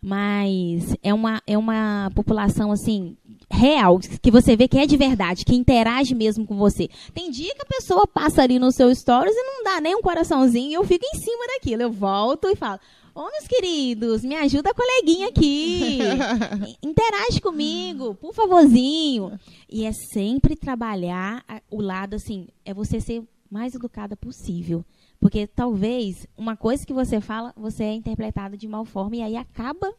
Mas 0.07 0.95
é 1.03 1.15
uma, 1.15 1.43
é 1.47 1.57
uma 1.57 2.11
população 2.15 2.71
assim 2.71 3.17
real, 3.51 3.99
que 4.21 4.31
você 4.31 4.55
vê 4.55 4.69
que 4.69 4.77
é 4.77 4.85
de 4.85 4.99
verdade, 4.99 5.47
que 5.47 5.55
interage 5.55 6.15
mesmo 6.15 6.47
com 6.47 6.59
você. 6.59 6.91
Tem 7.15 7.31
dia 7.31 7.55
que 7.55 7.63
a 7.63 7.77
pessoa 7.77 8.07
passa 8.07 8.43
ali 8.43 8.59
no 8.59 8.71
seu 8.71 8.95
stories 8.95 9.35
e 9.35 9.43
não 9.43 9.65
dá 9.65 9.81
nem 9.81 9.97
um 9.97 10.03
coraçãozinho, 10.03 10.71
e 10.71 10.75
eu 10.75 10.85
fico 10.85 11.07
em 11.07 11.19
cima 11.19 11.47
daquilo. 11.55 11.81
Eu 11.81 11.91
volto 11.91 12.49
e 12.49 12.55
falo: 12.55 12.79
Ô, 13.15 13.23
meus 13.31 13.49
queridos, 13.49 14.23
me 14.23 14.35
ajuda 14.35 14.73
a 14.73 14.75
coleguinha 14.75 15.29
aqui. 15.29 16.01
Interage 16.85 17.41
comigo, 17.41 18.15
por 18.17 18.35
favorzinho. 18.35 19.41
E 19.71 19.87
é 19.87 19.93
sempre 20.13 20.55
trabalhar 20.55 21.43
o 21.71 21.81
lado 21.81 22.17
assim, 22.17 22.49
é 22.63 22.75
você 22.75 23.01
ser 23.01 23.23
mais 23.51 23.75
educada 23.75 24.15
possível. 24.15 24.85
Porque 25.25 25.47
talvez 25.47 26.27
uma 26.37 26.55
coisa 26.55 26.85
que 26.85 26.93
você 26.93 27.19
fala, 27.19 27.55
você 27.57 27.83
é 27.83 27.95
interpretada 27.95 28.59
de 28.59 28.69
mal 28.69 28.85
forma 28.85 29.17
e 29.17 29.23
aí 29.23 29.37
acaba 29.37 29.91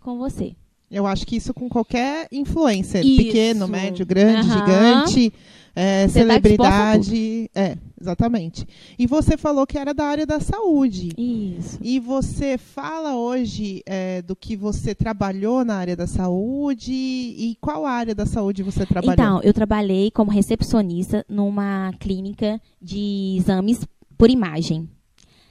com 0.00 0.18
você. 0.18 0.56
Eu 0.90 1.06
acho 1.06 1.24
que 1.24 1.36
isso 1.36 1.54
com 1.54 1.68
qualquer 1.68 2.26
influencer, 2.32 3.06
Isso. 3.06 3.16
pequeno, 3.16 3.68
médio, 3.68 4.04
grande, 4.04 4.50
Aham. 4.50 4.58
gigante, 4.58 5.32
é, 5.72 6.06
tá 6.06 6.08
celebridade. 6.08 7.48
É, 7.54 7.78
exatamente. 8.00 8.66
E 8.98 9.06
você 9.06 9.36
falou 9.36 9.64
que 9.68 9.78
era 9.78 9.94
da 9.94 10.04
área 10.04 10.26
da 10.26 10.40
saúde. 10.40 11.10
Isso. 11.16 11.78
E 11.80 12.00
você 12.00 12.58
fala 12.58 13.14
hoje 13.14 13.84
é, 13.86 14.20
do 14.20 14.34
que 14.34 14.56
você 14.56 14.96
trabalhou 14.96 15.64
na 15.64 15.76
área 15.76 15.94
da 15.94 16.08
saúde 16.08 16.92
e 16.92 17.56
qual 17.60 17.86
área 17.86 18.16
da 18.16 18.26
saúde 18.26 18.64
você 18.64 18.84
trabalhou? 18.84 19.12
Então, 19.12 19.40
eu 19.44 19.54
trabalhei 19.54 20.10
como 20.10 20.32
recepcionista 20.32 21.24
numa 21.28 21.92
clínica 22.00 22.60
de 22.82 23.36
exames 23.38 23.86
por 24.16 24.30
imagem. 24.30 24.88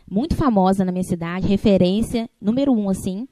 Muito 0.09 0.35
famosa 0.35 0.85
na 0.85 0.91
minha 0.91 1.03
cidade, 1.03 1.47
referência 1.47 2.29
número 2.39 2.71
um, 2.71 2.89
assim. 2.89 3.27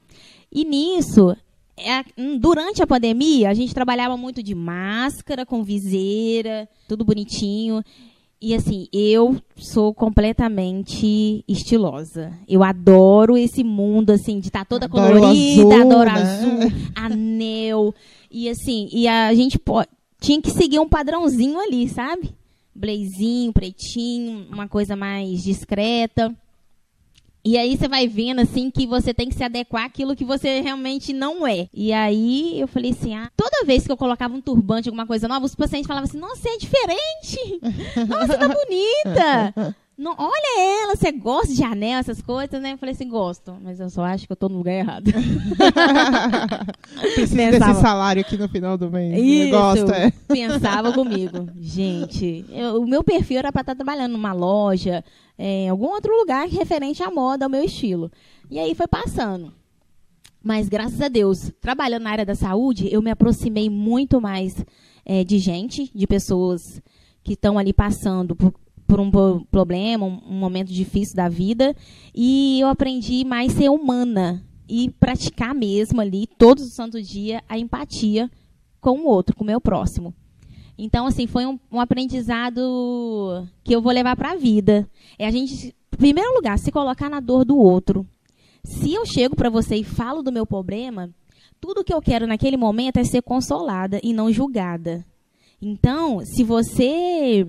E 0.50 0.64
nisso, 0.64 1.36
é, 1.76 2.04
durante 2.38 2.82
a 2.82 2.86
pandemia, 2.86 3.50
a 3.50 3.54
gente 3.54 3.74
trabalhava 3.74 4.16
muito 4.16 4.42
de 4.42 4.54
máscara, 4.54 5.44
com 5.44 5.62
viseira, 5.62 6.68
tudo 6.88 7.04
bonitinho. 7.04 7.82
E 8.40 8.54
assim, 8.54 8.88
eu 8.92 9.36
sou 9.56 9.94
completamente 9.94 11.42
estilosa. 11.48 12.32
Eu 12.46 12.62
adoro 12.62 13.36
esse 13.36 13.64
mundo, 13.64 14.10
assim, 14.10 14.38
de 14.38 14.48
estar 14.48 14.66
toda 14.66 14.84
Adoro 14.84 15.20
colorida, 15.20 15.62
azul, 15.62 15.72
adoro 15.72 16.12
né? 16.12 16.20
azul, 16.20 16.72
anel. 16.94 17.94
E 18.30 18.48
assim, 18.48 18.88
e 18.92 19.08
a 19.08 19.32
gente 19.34 19.58
tinha 20.20 20.42
que 20.42 20.50
seguir 20.50 20.78
um 20.78 20.88
padrãozinho 20.88 21.58
ali, 21.58 21.88
sabe? 21.88 22.34
Blazinho, 22.74 23.52
pretinho, 23.52 24.46
uma 24.50 24.68
coisa 24.68 24.96
mais 24.96 25.42
discreta. 25.42 26.34
E 27.46 27.58
aí 27.58 27.76
você 27.76 27.86
vai 27.86 28.08
vendo 28.08 28.40
assim 28.40 28.70
que 28.70 28.86
você 28.86 29.12
tem 29.12 29.28
que 29.28 29.34
se 29.34 29.44
adequar 29.44 29.84
àquilo 29.84 30.16
que 30.16 30.24
você 30.24 30.62
realmente 30.62 31.12
não 31.12 31.46
é. 31.46 31.68
E 31.74 31.92
aí 31.92 32.58
eu 32.58 32.66
falei 32.66 32.92
assim: 32.92 33.14
ah, 33.14 33.30
toda 33.36 33.66
vez 33.66 33.84
que 33.84 33.92
eu 33.92 33.98
colocava 33.98 34.34
um 34.34 34.40
turbante, 34.40 34.88
alguma 34.88 35.06
coisa 35.06 35.28
nova, 35.28 35.44
os 35.44 35.54
pacientes 35.54 35.86
falavam 35.86 36.08
assim: 36.08 36.18
nossa, 36.18 36.36
você 36.36 36.48
é 36.48 36.56
diferente! 36.56 37.60
Nossa, 38.08 38.38
tá 38.38 38.48
bonita! 38.48 39.76
Não, 39.96 40.12
olha 40.18 40.82
ela, 40.82 40.96
você 40.96 41.12
gosta 41.12 41.54
de 41.54 41.62
anel, 41.62 42.00
essas 42.00 42.20
coisas, 42.20 42.60
né? 42.60 42.72
Eu 42.72 42.78
falei 42.78 42.94
assim, 42.96 43.08
gosto, 43.08 43.56
mas 43.62 43.78
eu 43.78 43.88
só 43.88 44.02
acho 44.04 44.26
que 44.26 44.32
eu 44.32 44.36
tô 44.36 44.48
no 44.48 44.56
lugar 44.58 44.72
errado. 44.72 45.04
Preciso 47.14 47.36
Pensava. 47.36 47.72
desse 47.72 47.80
salário 47.80 48.20
aqui 48.22 48.36
no 48.36 48.48
final 48.48 48.76
do 48.76 48.90
mês. 48.90 49.16
Isso, 49.22 49.50
Gosto, 49.50 49.92
é. 49.92 50.10
pensava 50.28 50.92
comigo. 50.92 51.48
Gente, 51.60 52.44
eu- 52.50 52.82
o 52.82 52.86
meu 52.86 53.02
perfil 53.04 53.38
era 53.38 53.52
para 53.52 53.60
estar 53.62 53.74
trabalhando 53.74 54.12
numa 54.12 54.32
loja, 54.32 55.04
em 55.38 55.68
algum 55.68 55.86
outro 55.86 56.12
lugar 56.16 56.48
referente 56.48 57.02
à 57.02 57.10
moda, 57.10 57.44
ao 57.46 57.50
meu 57.50 57.62
estilo. 57.64 58.10
E 58.50 58.58
aí 58.58 58.74
foi 58.74 58.86
passando. 58.86 59.52
Mas 60.42 60.68
graças 60.68 61.00
a 61.00 61.08
Deus, 61.08 61.50
trabalhando 61.60 62.02
na 62.02 62.10
área 62.10 62.26
da 62.26 62.34
saúde, 62.34 62.88
eu 62.92 63.00
me 63.00 63.10
aproximei 63.10 63.70
muito 63.70 64.20
mais 64.20 64.64
eh, 65.06 65.24
de 65.24 65.38
gente, 65.38 65.90
de 65.94 66.06
pessoas 66.06 66.82
que 67.22 67.32
estão 67.32 67.56
ali 67.58 67.72
passando 67.72 68.36
por, 68.36 68.52
por 68.94 69.00
um 69.00 69.44
problema, 69.50 70.06
um, 70.06 70.38
momento 70.38 70.72
difícil 70.72 71.16
da 71.16 71.28
vida. 71.28 71.74
E 72.14 72.60
eu 72.60 72.68
aprendi 72.68 73.24
mais 73.24 73.52
ser 73.52 73.68
humana 73.68 74.40
e 74.68 74.88
praticar 75.00 75.52
mesmo 75.52 76.00
ali, 76.00 76.28
todos 76.38 76.64
os 76.64 76.74
santos 76.74 77.08
dia, 77.08 77.42
a 77.48 77.58
empatia 77.58 78.30
com 78.80 79.00
o 79.00 79.06
outro, 79.06 79.34
com 79.34 79.42
o 79.42 79.46
meu 79.46 79.60
próximo. 79.60 80.14
Então, 80.78 81.06
assim, 81.06 81.26
foi 81.26 81.44
um, 81.44 81.58
um 81.72 81.80
aprendizado 81.80 83.48
que 83.64 83.74
eu 83.74 83.82
vou 83.82 83.92
levar 83.92 84.14
para 84.14 84.32
a 84.32 84.36
vida. 84.36 84.88
É 85.18 85.26
a 85.26 85.30
gente, 85.32 85.74
em 85.92 85.96
primeiro 85.96 86.32
lugar, 86.32 86.56
se 86.56 86.70
colocar 86.70 87.10
na 87.10 87.18
dor 87.18 87.44
do 87.44 87.58
outro. 87.58 88.06
Se 88.62 88.94
eu 88.94 89.04
chego 89.04 89.34
para 89.34 89.50
você 89.50 89.74
e 89.74 89.84
falo 89.84 90.22
do 90.22 90.30
meu 90.30 90.46
problema, 90.46 91.10
tudo 91.60 91.82
que 91.82 91.92
eu 91.92 92.00
quero 92.00 92.28
naquele 92.28 92.56
momento 92.56 92.98
é 92.98 93.04
ser 93.04 93.22
consolada 93.22 93.98
e 94.04 94.12
não 94.12 94.30
julgada. 94.30 95.04
Então, 95.60 96.20
se 96.24 96.44
você 96.44 97.44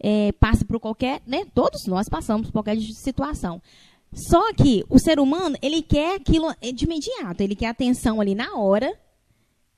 é, 0.00 0.32
passa 0.32 0.64
por 0.64 0.78
qualquer, 0.78 1.20
né? 1.26 1.46
Todos 1.54 1.86
nós 1.86 2.08
passamos 2.08 2.46
por 2.46 2.52
qualquer 2.52 2.78
situação. 2.80 3.60
Só 4.12 4.52
que 4.54 4.84
o 4.88 4.98
ser 4.98 5.20
humano, 5.20 5.56
ele 5.60 5.82
quer 5.82 6.16
aquilo 6.16 6.54
de 6.74 6.84
imediato, 6.84 7.42
ele 7.42 7.54
quer 7.54 7.68
atenção 7.68 8.20
ali 8.20 8.34
na 8.34 8.56
hora, 8.56 8.92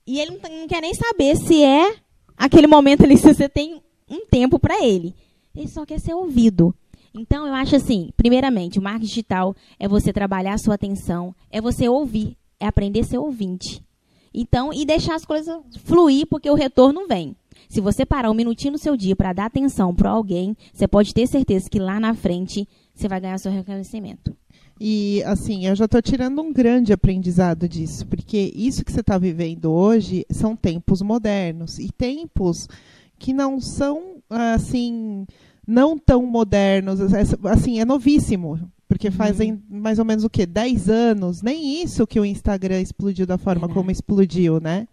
e 0.05 0.19
ele 0.19 0.31
não, 0.31 0.59
não 0.61 0.67
quer 0.67 0.81
nem 0.81 0.93
saber 0.93 1.35
se 1.35 1.63
é 1.63 1.95
aquele 2.37 2.67
momento 2.67 3.03
ali, 3.03 3.17
se 3.17 3.33
você 3.33 3.49
tem 3.49 3.81
um 4.09 4.25
tempo 4.25 4.57
para 4.59 4.83
ele. 4.85 5.13
Ele 5.55 5.67
só 5.67 5.85
quer 5.85 5.99
ser 5.99 6.13
ouvido. 6.13 6.73
Então, 7.13 7.45
eu 7.45 7.53
acho 7.53 7.75
assim, 7.75 8.09
primeiramente, 8.15 8.79
o 8.79 8.81
marketing 8.81 9.05
digital 9.05 9.55
é 9.77 9.87
você 9.87 10.13
trabalhar 10.13 10.53
a 10.53 10.57
sua 10.57 10.75
atenção, 10.75 11.35
é 11.49 11.59
você 11.59 11.89
ouvir, 11.89 12.37
é 12.57 12.65
aprender 12.65 13.01
a 13.01 13.03
ser 13.03 13.17
ouvinte. 13.17 13.83
Então, 14.33 14.71
e 14.71 14.85
deixar 14.85 15.15
as 15.15 15.25
coisas 15.25 15.61
fluir, 15.83 16.25
porque 16.25 16.49
o 16.49 16.55
retorno 16.55 17.05
vem. 17.05 17.35
Se 17.71 17.79
você 17.79 18.05
parar 18.05 18.29
um 18.29 18.33
minutinho 18.33 18.73
no 18.73 18.77
seu 18.77 18.97
dia 18.97 19.15
para 19.15 19.31
dar 19.31 19.45
atenção 19.45 19.95
para 19.95 20.09
alguém, 20.09 20.57
você 20.73 20.89
pode 20.89 21.13
ter 21.13 21.25
certeza 21.25 21.69
que 21.69 21.79
lá 21.79 22.01
na 22.01 22.13
frente 22.13 22.67
você 22.93 23.07
vai 23.07 23.21
ganhar 23.21 23.37
seu 23.37 23.49
reconhecimento. 23.49 24.35
E, 24.77 25.23
assim, 25.23 25.65
eu 25.65 25.73
já 25.73 25.85
estou 25.85 26.01
tirando 26.01 26.41
um 26.41 26.51
grande 26.51 26.91
aprendizado 26.91 27.69
disso, 27.69 28.05
porque 28.07 28.51
isso 28.53 28.83
que 28.83 28.91
você 28.91 28.99
está 28.99 29.17
vivendo 29.17 29.71
hoje 29.71 30.25
são 30.29 30.53
tempos 30.53 31.01
modernos 31.01 31.79
e 31.79 31.89
tempos 31.89 32.67
que 33.17 33.31
não 33.31 33.61
são, 33.61 34.17
assim, 34.29 35.25
não 35.65 35.97
tão 35.97 36.25
modernos. 36.25 36.99
Assim, 37.45 37.79
é 37.79 37.85
novíssimo, 37.85 38.59
porque 38.85 39.09
fazem 39.09 39.63
mais 39.69 39.97
ou 39.97 40.03
menos 40.03 40.25
o 40.25 40.29
quê? 40.29 40.45
10 40.45 40.89
anos. 40.89 41.41
Nem 41.41 41.81
isso 41.81 42.05
que 42.05 42.19
o 42.19 42.25
Instagram 42.25 42.81
explodiu 42.81 43.25
da 43.25 43.37
forma 43.37 43.61
Verdade. 43.61 43.79
como 43.79 43.91
explodiu, 43.91 44.59
né? 44.59 44.89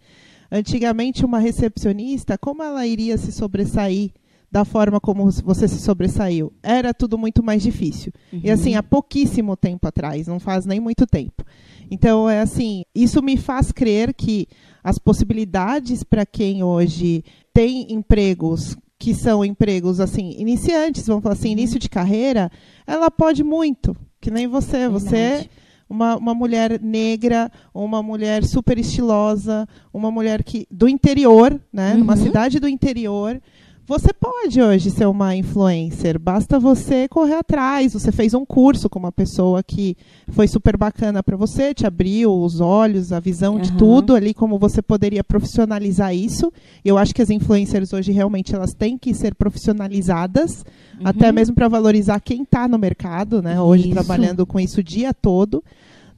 Antigamente, 0.50 1.25
uma 1.25 1.38
recepcionista, 1.38 2.38
como 2.38 2.62
ela 2.62 2.87
iria 2.87 3.19
se 3.19 3.33
sobressair 3.33 4.11
da 4.50 4.64
forma 4.64 4.99
como 4.99 5.31
você 5.31 5.69
se 5.69 5.78
sobressaiu? 5.81 6.52
Era 6.62 6.95
tudo 6.95 7.19
muito 7.19 7.43
mais 7.43 7.62
difícil. 7.62 8.12
E 8.33 8.50
assim, 8.50 8.75
há 8.75 8.83
pouquíssimo 8.83 9.57
tempo 9.57 9.87
atrás, 9.87 10.26
não 10.26 10.40
faz 10.40 10.64
nem 10.64 10.81
muito 10.81 11.07
tempo. 11.07 11.45
Então, 11.90 12.28
é 12.28 12.40
assim, 12.40 12.85
isso 12.95 13.23
me 13.23 13.37
faz 13.37 13.73
crer 13.73 14.14
que 14.14 14.47
as 14.83 14.99
possibilidades 14.99 16.02
para 16.02 16.25
quem 16.25 16.62
hoje 16.62 17.25
tem 17.52 17.93
empregos 17.93 18.76
que 18.99 19.14
são 19.14 19.45
empregos 19.45 20.00
assim, 20.00 20.35
iniciantes, 20.38 21.07
vamos 21.07 21.23
falar 21.23 21.35
assim, 21.35 21.52
início 21.52 21.78
de 21.78 21.88
carreira, 21.88 22.50
ela 22.87 23.11
pode 23.11 23.45
muito. 23.45 23.95
Que 24.21 24.31
nem 24.31 24.49
você. 24.49 24.88
Você 24.88 25.17
Verdade. 25.17 25.50
Uma, 25.88 26.16
uma 26.16 26.35
mulher 26.35 26.80
negra, 26.80 27.50
uma 27.73 28.02
mulher 28.02 28.45
super 28.45 28.78
estilosa, 28.78 29.66
uma 29.92 30.11
mulher 30.11 30.42
que 30.45 30.66
do 30.71 30.88
interior, 30.88 31.61
né? 31.73 31.95
Numa 31.95 32.14
Uhum. 32.14 32.23
cidade 32.23 32.61
do 32.61 32.68
interior. 32.68 33.40
Você 33.88 34.12
pode 34.12 34.61
hoje 34.61 34.90
ser 34.90 35.07
uma 35.07 35.35
influencer, 35.35 36.18
basta 36.18 36.61
você 36.61 37.09
correr 37.09 37.37
atrás. 37.37 37.95
Você 37.95 38.12
fez 38.12 38.35
um 38.35 38.45
curso 38.45 38.87
com 38.87 38.99
uma 38.99 39.11
pessoa 39.11 39.62
que 39.62 39.97
foi 40.28 40.47
super 40.47 40.76
bacana 40.76 41.23
para 41.23 41.38
você, 41.38 41.73
te 41.73 41.87
abriu 41.87 42.30
os 42.30 42.61
olhos, 42.61 43.14
a 43.14 43.18
visão 43.18 43.59
de 43.59 43.71
Aham. 43.71 43.78
tudo 43.78 44.14
ali, 44.14 44.35
como 44.35 44.59
você 44.59 44.83
poderia 44.83 45.25
profissionalizar 45.25 46.14
isso. 46.14 46.52
Eu 46.85 46.99
acho 46.99 47.14
que 47.14 47.23
as 47.23 47.30
influencers 47.30 47.95
hoje 47.95 48.12
realmente 48.12 48.54
elas 48.54 48.75
têm 48.75 48.99
que 48.99 49.14
ser 49.14 49.35
profissionalizadas, 49.35 50.66
até 51.02 51.33
mesmo 51.33 51.54
para 51.54 51.66
valorizar 51.66 52.21
quem 52.21 52.42
está 52.42 52.68
no 52.68 52.78
mercado, 52.78 53.40
né? 53.40 53.59
Hoje 53.59 53.85
Isso. 53.85 53.95
trabalhando 53.95 54.45
com 54.45 54.61
isso 54.61 54.80
o 54.80 54.85
dia 54.85 55.14
todo. 55.14 55.64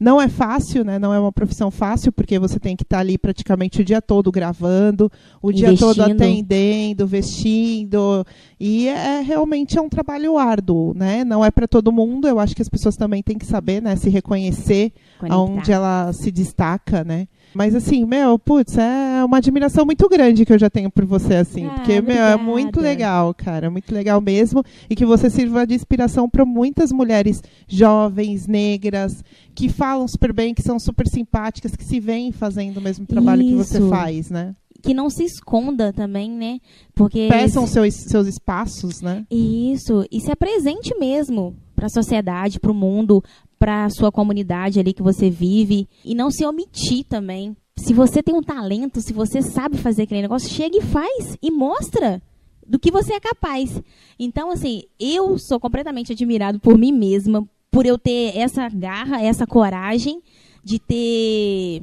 Não 0.01 0.19
é 0.19 0.29
fácil, 0.29 0.83
né? 0.83 0.99
Não 0.99 1.13
é 1.13 1.21
uma 1.21 1.31
profissão 1.31 1.71
fácil, 1.71 2.11
porque 2.11 2.39
você 2.39 2.59
tem 2.59 2.75
que 2.75 2.83
estar 2.83 3.01
ali 3.01 3.19
praticamente 3.19 3.83
o 3.83 3.85
dia 3.85 4.01
todo 4.01 4.33
gravando, 4.33 5.13
o 5.43 5.53
dia 5.53 5.77
todo 5.77 6.03
atendendo, 6.03 7.07
vestindo. 7.07 8.25
E 8.59 8.89
é 8.89 9.21
realmente 9.21 9.77
é 9.77 9.83
um 9.83 9.91
trabalho 9.91 10.39
árduo, 10.39 10.95
né? 10.95 11.23
Não 11.23 11.45
é 11.45 11.51
para 11.51 11.69
todo 11.69 11.93
mundo. 11.93 12.27
Eu 12.27 12.41
acho 12.41 12.57
que 12.57 12.63
as 12.63 12.69
pessoas 12.69 12.97
também 12.97 13.23
têm 13.23 13.37
que 13.37 13.45
saber, 13.45 13.83
né? 13.83 13.95
Se 13.95 14.09
reconhecer 14.09 14.95
Conectar. 15.19 15.37
aonde 15.37 15.71
ela 15.71 16.11
se 16.15 16.31
destaca, 16.31 17.05
né? 17.05 17.29
Mas 17.55 17.75
assim, 17.75 18.05
meu, 18.05 18.39
putz, 18.39 18.77
é 18.79 19.25
uma 19.25 19.39
admiração 19.39 19.85
muito 19.85 20.09
grande 20.09 20.45
que 20.45 20.53
eu 20.53 20.59
já 20.59 20.71
tenho 20.71 20.91
por 20.91 21.05
você, 21.05 21.35
assim. 21.35 21.67
Ah, 21.67 21.71
porque, 21.71 22.01
meu, 22.01 22.17
é 22.17 22.35
obrigada. 22.35 22.43
muito 22.43 22.81
legal, 22.81 23.35
cara. 23.35 23.71
Muito 23.71 23.93
legal 23.93 24.21
mesmo. 24.21 24.63
E 24.89 24.95
que 24.95 25.05
você 25.05 25.29
sirva 25.29 25.67
de 25.67 25.75
inspiração 25.75 26.29
para 26.29 26.45
muitas 26.45 26.93
mulheres 26.93 27.43
jovens, 27.69 28.47
negras, 28.47 29.25
que 29.55 29.69
falam 29.69 30.07
super 30.07 30.33
bem, 30.33 30.55
que 30.55 30.63
são 30.63 30.79
super 30.79 31.07
simpáticas, 31.09 31.75
que 31.75 31.85
se 31.85 31.99
veem 31.99 32.33
fazendo 32.33 32.79
o 32.79 32.81
mesmo 32.81 33.07
trabalho 33.07 33.43
que 33.43 33.55
você 33.55 33.79
Isso. 33.79 33.89
faz, 33.89 34.31
né? 34.31 34.55
Que 34.83 34.95
não 34.95 35.11
se 35.11 35.25
esconda 35.25 35.93
também, 35.93 36.31
né? 36.31 36.59
Porque 36.95 37.29
Peçam 37.29 37.67
seus, 37.67 37.95
seus 37.95 38.27
espaços, 38.27 39.03
né? 39.03 39.27
Isso, 39.31 40.07
e 40.11 40.21
se 40.21 40.31
apresente 40.31 40.97
mesmo 40.99 41.55
para 41.77 41.87
a 41.87 41.91
sociedade, 41.91 42.59
para 42.59 42.71
o 42.71 42.75
mundo, 42.75 43.23
para 43.61 43.85
a 43.85 43.91
sua 43.91 44.11
comunidade 44.11 44.81
ali 44.81 44.95
que 44.95 45.03
você 45.03 45.29
vive 45.29 45.87
e 46.03 46.15
não 46.15 46.31
se 46.31 46.47
omitir 46.47 47.05
também. 47.05 47.55
Se 47.77 47.93
você 47.93 48.23
tem 48.23 48.35
um 48.35 48.43
talento, 48.43 49.03
se 49.03 49.13
você 49.13 49.43
sabe 49.43 49.77
fazer 49.77 50.05
aquele 50.05 50.23
negócio, 50.23 50.49
chega 50.49 50.79
e 50.79 50.83
faz 50.83 51.37
e 51.43 51.51
mostra 51.51 52.23
do 52.67 52.79
que 52.79 52.91
você 52.91 53.13
é 53.13 53.21
capaz. 53.21 53.83
Então, 54.19 54.51
assim, 54.51 54.85
eu 54.99 55.39
sou 55.39 55.61
completamente 55.61 56.13
admirado 56.13 56.59
por 56.59 56.79
mim 56.79 56.91
mesma, 56.91 57.47
por 57.71 57.85
eu 57.85 57.99
ter 57.99 58.35
essa 58.35 58.67
garra, 58.71 59.23
essa 59.23 59.47
coragem 59.47 60.23
de 60.65 60.79
ter 60.79 61.83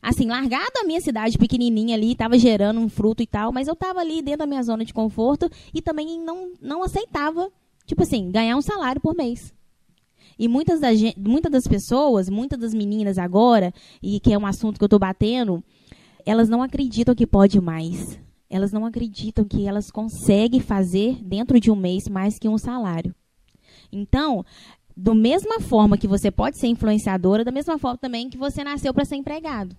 assim, 0.00 0.26
largado 0.26 0.78
a 0.80 0.84
minha 0.84 1.00
cidade 1.00 1.36
pequenininha 1.36 1.96
ali, 1.96 2.12
estava 2.12 2.38
gerando 2.38 2.78
um 2.78 2.88
fruto 2.88 3.24
e 3.24 3.26
tal, 3.26 3.50
mas 3.52 3.66
eu 3.66 3.74
estava 3.74 3.98
ali 3.98 4.22
dentro 4.22 4.40
da 4.40 4.46
minha 4.46 4.62
zona 4.62 4.84
de 4.84 4.94
conforto 4.94 5.50
e 5.74 5.82
também 5.82 6.20
não, 6.20 6.52
não 6.62 6.84
aceitava, 6.84 7.50
tipo 7.84 8.04
assim, 8.04 8.30
ganhar 8.30 8.56
um 8.56 8.62
salário 8.62 9.00
por 9.00 9.16
mês. 9.16 9.52
E 10.38 10.46
muitas, 10.46 10.80
da 10.80 10.94
gen- 10.94 11.14
muitas 11.16 11.50
das 11.50 11.66
pessoas, 11.66 12.28
muitas 12.28 12.58
das 12.58 12.72
meninas 12.72 13.18
agora, 13.18 13.72
e 14.02 14.20
que 14.20 14.32
é 14.32 14.38
um 14.38 14.46
assunto 14.46 14.78
que 14.78 14.84
eu 14.84 14.86
estou 14.86 14.98
batendo, 14.98 15.62
elas 16.24 16.48
não 16.48 16.62
acreditam 16.62 17.14
que 17.14 17.26
pode 17.26 17.60
mais. 17.60 18.18
Elas 18.48 18.72
não 18.72 18.86
acreditam 18.86 19.44
que 19.44 19.66
elas 19.66 19.90
conseguem 19.90 20.60
fazer 20.60 21.22
dentro 21.22 21.58
de 21.60 21.70
um 21.70 21.76
mês 21.76 22.08
mais 22.08 22.38
que 22.38 22.48
um 22.48 22.56
salário. 22.56 23.14
Então, 23.92 24.44
da 24.96 25.14
mesma 25.14 25.60
forma 25.60 25.98
que 25.98 26.08
você 26.08 26.30
pode 26.30 26.58
ser 26.58 26.66
influenciadora, 26.68 27.44
da 27.44 27.52
mesma 27.52 27.78
forma 27.78 27.98
também 27.98 28.28
que 28.30 28.38
você 28.38 28.64
nasceu 28.64 28.94
para 28.94 29.04
ser 29.04 29.16
empregado. 29.16 29.76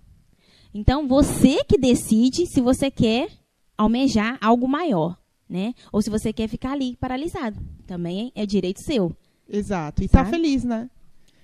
Então, 0.72 1.08
você 1.08 1.64
que 1.64 1.76
decide 1.76 2.46
se 2.46 2.60
você 2.60 2.90
quer 2.90 3.28
almejar 3.76 4.38
algo 4.40 4.68
maior, 4.68 5.18
né? 5.48 5.74
Ou 5.92 6.00
se 6.00 6.10
você 6.10 6.32
quer 6.32 6.48
ficar 6.48 6.72
ali 6.72 6.96
paralisado. 6.96 7.58
Também 7.86 8.30
é 8.36 8.46
direito 8.46 8.80
seu. 8.80 9.14
Exato. 9.50 10.02
E 10.02 10.08
tá 10.08 10.18
Sabe? 10.20 10.30
feliz, 10.30 10.64
né? 10.64 10.88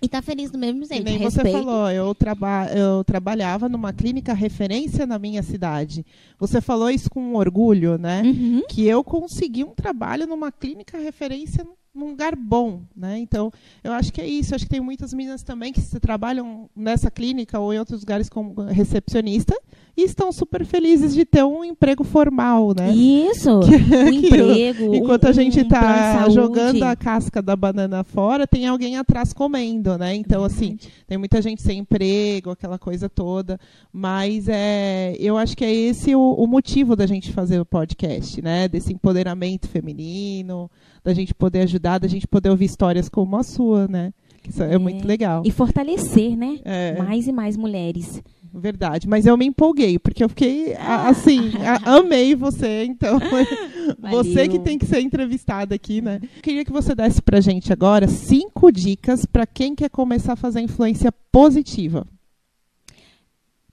E 0.00 0.08
tá 0.08 0.20
feliz 0.20 0.50
do 0.50 0.58
mesmo 0.58 0.84
jeito. 0.84 1.04
nem 1.04 1.16
Respeito. 1.18 1.46
você 1.50 1.52
falou, 1.64 1.90
eu, 1.90 2.14
traba 2.14 2.66
eu 2.72 3.02
trabalhava 3.02 3.68
numa 3.68 3.92
clínica 3.94 4.34
referência 4.34 5.06
na 5.06 5.18
minha 5.18 5.42
cidade. 5.42 6.04
Você 6.38 6.60
falou 6.60 6.90
isso 6.90 7.08
com 7.10 7.34
orgulho, 7.34 7.96
né? 7.98 8.22
Uhum. 8.22 8.62
Que 8.68 8.84
eu 8.86 9.02
consegui 9.02 9.64
um 9.64 9.74
trabalho 9.74 10.26
numa 10.26 10.52
clínica 10.52 10.98
referência 10.98 11.64
num- 11.64 12.10
lugar 12.10 12.36
bom, 12.36 12.82
né? 12.94 13.18
Então, 13.18 13.50
eu 13.82 13.90
acho 13.94 14.12
que 14.12 14.20
é 14.20 14.26
isso. 14.28 14.52
Eu 14.52 14.56
acho 14.56 14.66
que 14.66 14.70
tem 14.70 14.80
muitas 14.82 15.14
meninas 15.14 15.42
também 15.42 15.72
que 15.72 15.80
se 15.80 15.98
trabalham 15.98 16.68
nessa 16.76 17.10
clínica 17.10 17.58
ou 17.58 17.72
em 17.72 17.78
outros 17.78 18.00
lugares 18.00 18.28
como 18.28 18.52
recepcionista 18.64 19.58
e 19.96 20.02
estão 20.02 20.30
super 20.30 20.64
felizes 20.64 21.14
de 21.14 21.24
ter 21.24 21.42
um 21.44 21.64
emprego 21.64 22.04
formal, 22.04 22.72
né? 22.76 22.92
Isso. 22.92 23.60
Um 23.66 24.20
que 24.20 24.26
emprego. 24.26 24.94
Enquanto 24.94 25.24
um, 25.24 25.28
a 25.28 25.32
gente 25.32 25.58
um 25.58 25.62
está 25.62 26.14
saúde. 26.18 26.34
jogando 26.34 26.82
a 26.82 26.94
casca 26.94 27.40
da 27.40 27.56
banana 27.56 28.04
fora, 28.04 28.46
tem 28.46 28.66
alguém 28.66 28.96
atrás 28.96 29.32
comendo, 29.32 29.96
né? 29.96 30.14
Então, 30.14 30.44
assim, 30.44 30.76
tem 31.06 31.16
muita 31.16 31.40
gente 31.40 31.62
sem 31.62 31.78
emprego, 31.78 32.50
aquela 32.50 32.78
coisa 32.78 33.08
toda. 33.08 33.58
Mas 33.92 34.48
é, 34.48 35.16
eu 35.18 35.36
acho 35.38 35.56
que 35.56 35.64
é 35.64 35.72
esse 35.72 36.14
o, 36.14 36.34
o 36.34 36.46
motivo 36.46 36.94
da 36.94 37.06
gente 37.06 37.32
fazer 37.32 37.58
o 37.60 37.64
podcast, 37.64 38.42
né? 38.42 38.68
Desse 38.68 38.92
empoderamento 38.92 39.68
feminino, 39.68 40.70
da 41.02 41.14
gente 41.14 41.32
poder 41.34 41.60
ajudar, 41.62 41.98
da 41.98 42.08
gente 42.08 42.26
poder 42.26 42.50
ouvir 42.50 42.66
histórias 42.66 43.08
como 43.08 43.36
a 43.36 43.42
sua, 43.42 43.86
né? 43.88 44.12
Que 44.42 44.50
Isso 44.50 44.62
é, 44.62 44.74
É. 44.74 44.78
muito 44.78 45.06
legal. 45.06 45.42
E 45.44 45.50
fortalecer, 45.50 46.36
né? 46.36 46.58
É. 46.64 46.96
Mais 46.98 47.26
e 47.26 47.32
mais 47.32 47.56
mulheres. 47.56 48.22
Verdade, 48.52 49.06
mas 49.08 49.26
eu 49.26 49.36
me 49.36 49.46
empolguei, 49.46 49.98
porque 49.98 50.22
eu 50.24 50.28
fiquei, 50.28 50.74
a- 50.74 51.08
assim, 51.08 51.52
a- 51.58 51.96
amei 51.98 52.34
você, 52.34 52.84
então, 52.84 53.18
você 54.10 54.48
que 54.48 54.58
tem 54.58 54.78
que 54.78 54.86
ser 54.86 55.00
entrevistada 55.00 55.74
aqui, 55.74 56.00
né? 56.00 56.20
Queria 56.42 56.64
que 56.64 56.72
você 56.72 56.94
desse 56.94 57.20
pra 57.20 57.40
gente 57.40 57.72
agora 57.72 58.08
cinco 58.08 58.70
dicas 58.72 59.26
para 59.26 59.46
quem 59.46 59.74
quer 59.74 59.90
começar 59.90 60.32
a 60.34 60.36
fazer 60.36 60.60
influência 60.60 61.12
positiva. 61.30 62.06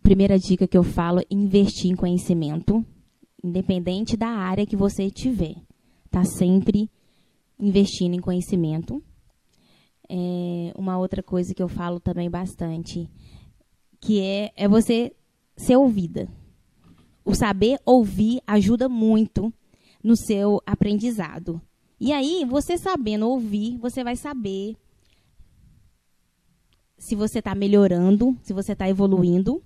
Primeira 0.02 0.38
dica 0.38 0.68
que 0.68 0.78
eu 0.78 0.84
falo 0.84 1.22
investir 1.32 1.90
em 1.90 1.96
conhecimento, 1.96 2.86
independente 3.44 4.18
da 4.18 4.28
área 4.28 4.66
que 4.66 4.76
você 4.76 5.10
tiver. 5.10 5.56
Tá 6.12 6.26
sempre 6.26 6.90
investindo 7.60 8.14
em 8.14 8.20
conhecimento. 8.20 9.02
É, 10.10 10.74
uma 10.78 10.98
outra 10.98 11.24
coisa 11.24 11.54
que 11.56 11.64
eu 11.64 11.70
falo 11.70 12.00
também 12.00 12.30
bastante, 12.30 13.10
que 14.04 14.20
é, 14.22 14.52
é 14.58 14.68
você 14.68 15.16
ser 15.56 15.78
ouvida. 15.78 16.28
O 17.24 17.34
saber 17.34 17.80
ouvir 17.86 18.42
ajuda 18.46 18.90
muito 18.90 19.52
no 20.04 20.18
seu 20.18 20.62
aprendizado. 20.66 21.62
E 22.00 22.12
aí, 22.12 22.44
você 22.44 22.78
sabendo 22.78 23.30
ouvir, 23.30 23.78
você 23.78 24.04
vai 24.04 24.18
saber 24.18 24.76
se 26.98 27.16
você 27.16 27.40
está 27.40 27.56
melhorando, 27.56 28.38
se 28.44 28.52
você 28.52 28.74
está 28.74 28.90
evoluindo, 28.90 29.64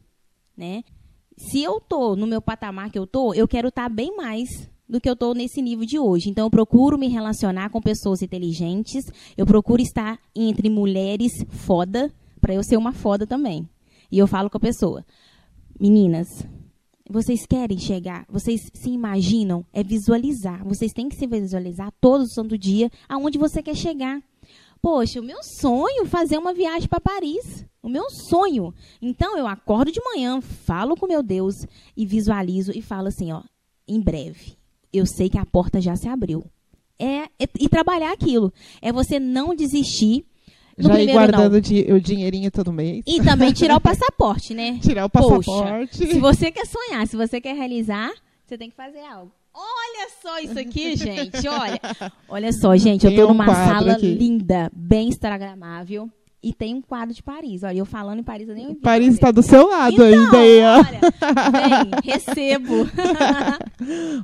né? 0.55 0.83
Se 1.35 1.63
eu 1.63 1.81
tô 1.81 2.15
no 2.15 2.27
meu 2.27 2.41
patamar 2.41 2.91
que 2.91 2.99
eu 2.99 3.07
tô, 3.07 3.33
eu 3.33 3.47
quero 3.47 3.69
estar 3.69 3.89
bem 3.89 4.15
mais 4.15 4.69
do 4.87 5.01
que 5.01 5.09
eu 5.09 5.15
tô 5.15 5.33
nesse 5.33 5.63
nível 5.63 5.85
de 5.85 5.97
hoje. 5.97 6.29
Então 6.29 6.45
eu 6.45 6.51
procuro 6.51 6.95
me 6.97 7.07
relacionar 7.07 7.71
com 7.71 7.81
pessoas 7.81 8.21
inteligentes, 8.21 9.03
eu 9.35 9.47
procuro 9.47 9.81
estar 9.81 10.19
entre 10.35 10.69
mulheres 10.69 11.31
foda, 11.49 12.13
para 12.39 12.53
eu 12.53 12.63
ser 12.63 12.77
uma 12.77 12.93
foda 12.93 13.25
também. 13.25 13.67
E 14.11 14.17
eu 14.17 14.27
falo 14.27 14.49
com 14.49 14.57
a 14.57 14.61
pessoa: 14.61 15.05
"Meninas, 15.79 16.45
vocês 17.09 17.45
querem 17.45 17.77
chegar, 17.77 18.25
vocês 18.29 18.69
se 18.73 18.89
imaginam, 18.89 19.65
é 19.71 19.83
visualizar. 19.83 20.63
Vocês 20.65 20.91
têm 20.91 21.07
que 21.07 21.15
se 21.15 21.25
visualizar 21.25 21.91
todo 22.01 22.29
santo 22.29 22.57
dia 22.57 22.91
aonde 23.07 23.37
você 23.37 23.63
quer 23.63 23.75
chegar. 23.75 24.21
Poxa, 24.81 25.19
o 25.19 25.23
meu 25.23 25.41
sonho 25.41 26.03
é 26.03 26.05
fazer 26.05 26.37
uma 26.37 26.53
viagem 26.53 26.87
para 26.87 26.99
Paris. 26.99 27.65
O 27.81 27.89
meu 27.89 28.09
sonho. 28.09 28.73
Então 29.01 29.37
eu 29.37 29.47
acordo 29.47 29.91
de 29.91 30.01
manhã, 30.03 30.41
falo 30.41 30.95
com 30.95 31.07
meu 31.07 31.23
Deus 31.23 31.55
e 31.95 32.05
visualizo 32.05 32.71
e 32.75 32.81
falo 32.81 33.07
assim, 33.07 33.31
ó, 33.31 33.41
em 33.87 33.99
breve. 33.99 34.57
Eu 34.91 35.05
sei 35.05 35.29
que 35.29 35.37
a 35.37 35.45
porta 35.45 35.79
já 35.81 35.95
se 35.95 36.07
abriu. 36.07 36.43
É, 36.99 37.23
é- 37.39 37.49
e 37.59 37.69
trabalhar 37.69 38.11
aquilo. 38.11 38.51
É 38.81 38.91
você 38.91 39.19
não 39.19 39.55
desistir. 39.55 40.25
No 40.77 40.89
Já 40.89 41.01
ir 41.01 41.07
não. 41.07 41.13
guardando 41.13 41.59
di- 41.59 41.87
o 41.91 41.99
dinheirinho 41.99 42.51
todo 42.51 42.71
mês. 42.71 43.01
E 43.07 43.21
também 43.21 43.51
tirar 43.51 43.77
o 43.77 43.81
passaporte, 43.81 44.53
né? 44.53 44.77
Tirar 44.81 45.05
o 45.05 45.09
Poxa, 45.09 45.51
passaporte. 45.51 45.97
Se 45.97 46.19
você 46.19 46.51
quer 46.51 46.65
sonhar, 46.67 47.07
se 47.07 47.15
você 47.17 47.41
quer 47.41 47.55
realizar, 47.55 48.11
você 48.45 48.57
tem 48.57 48.69
que 48.69 48.75
fazer 48.75 48.99
algo. 49.11 49.31
Olha 49.53 50.07
só 50.21 50.37
isso 50.39 50.59
aqui, 50.59 50.93
gente. 50.97 51.47
Olha. 51.47 51.79
Olha 52.29 52.53
só, 52.53 52.75
gente. 52.77 53.07
Eu 53.11 53.25
um 53.25 53.29
numa 53.29 53.45
sala 53.47 53.93
aqui. 53.93 54.13
linda, 54.13 54.69
bem 54.71 55.07
instagramável. 55.07 56.07
E 56.43 56.53
tem 56.53 56.75
um 56.75 56.81
quadro 56.81 57.13
de 57.15 57.23
Paris. 57.23 57.63
Olha, 57.63 57.79
eu 57.79 57.85
falando 57.85 58.19
em 58.19 58.23
Paris, 58.23 58.47
eu 58.47 58.53
nem 58.53 58.67
ouvi. 58.67 58.79
Paris 58.79 59.15
está 59.15 59.31
do 59.31 59.41
seu 59.41 59.67
lado 59.67 59.95
então, 59.95 60.05
ainda. 60.05 60.37
Olha, 60.37 60.99
vem, 61.51 61.91
recebo. 62.13 62.87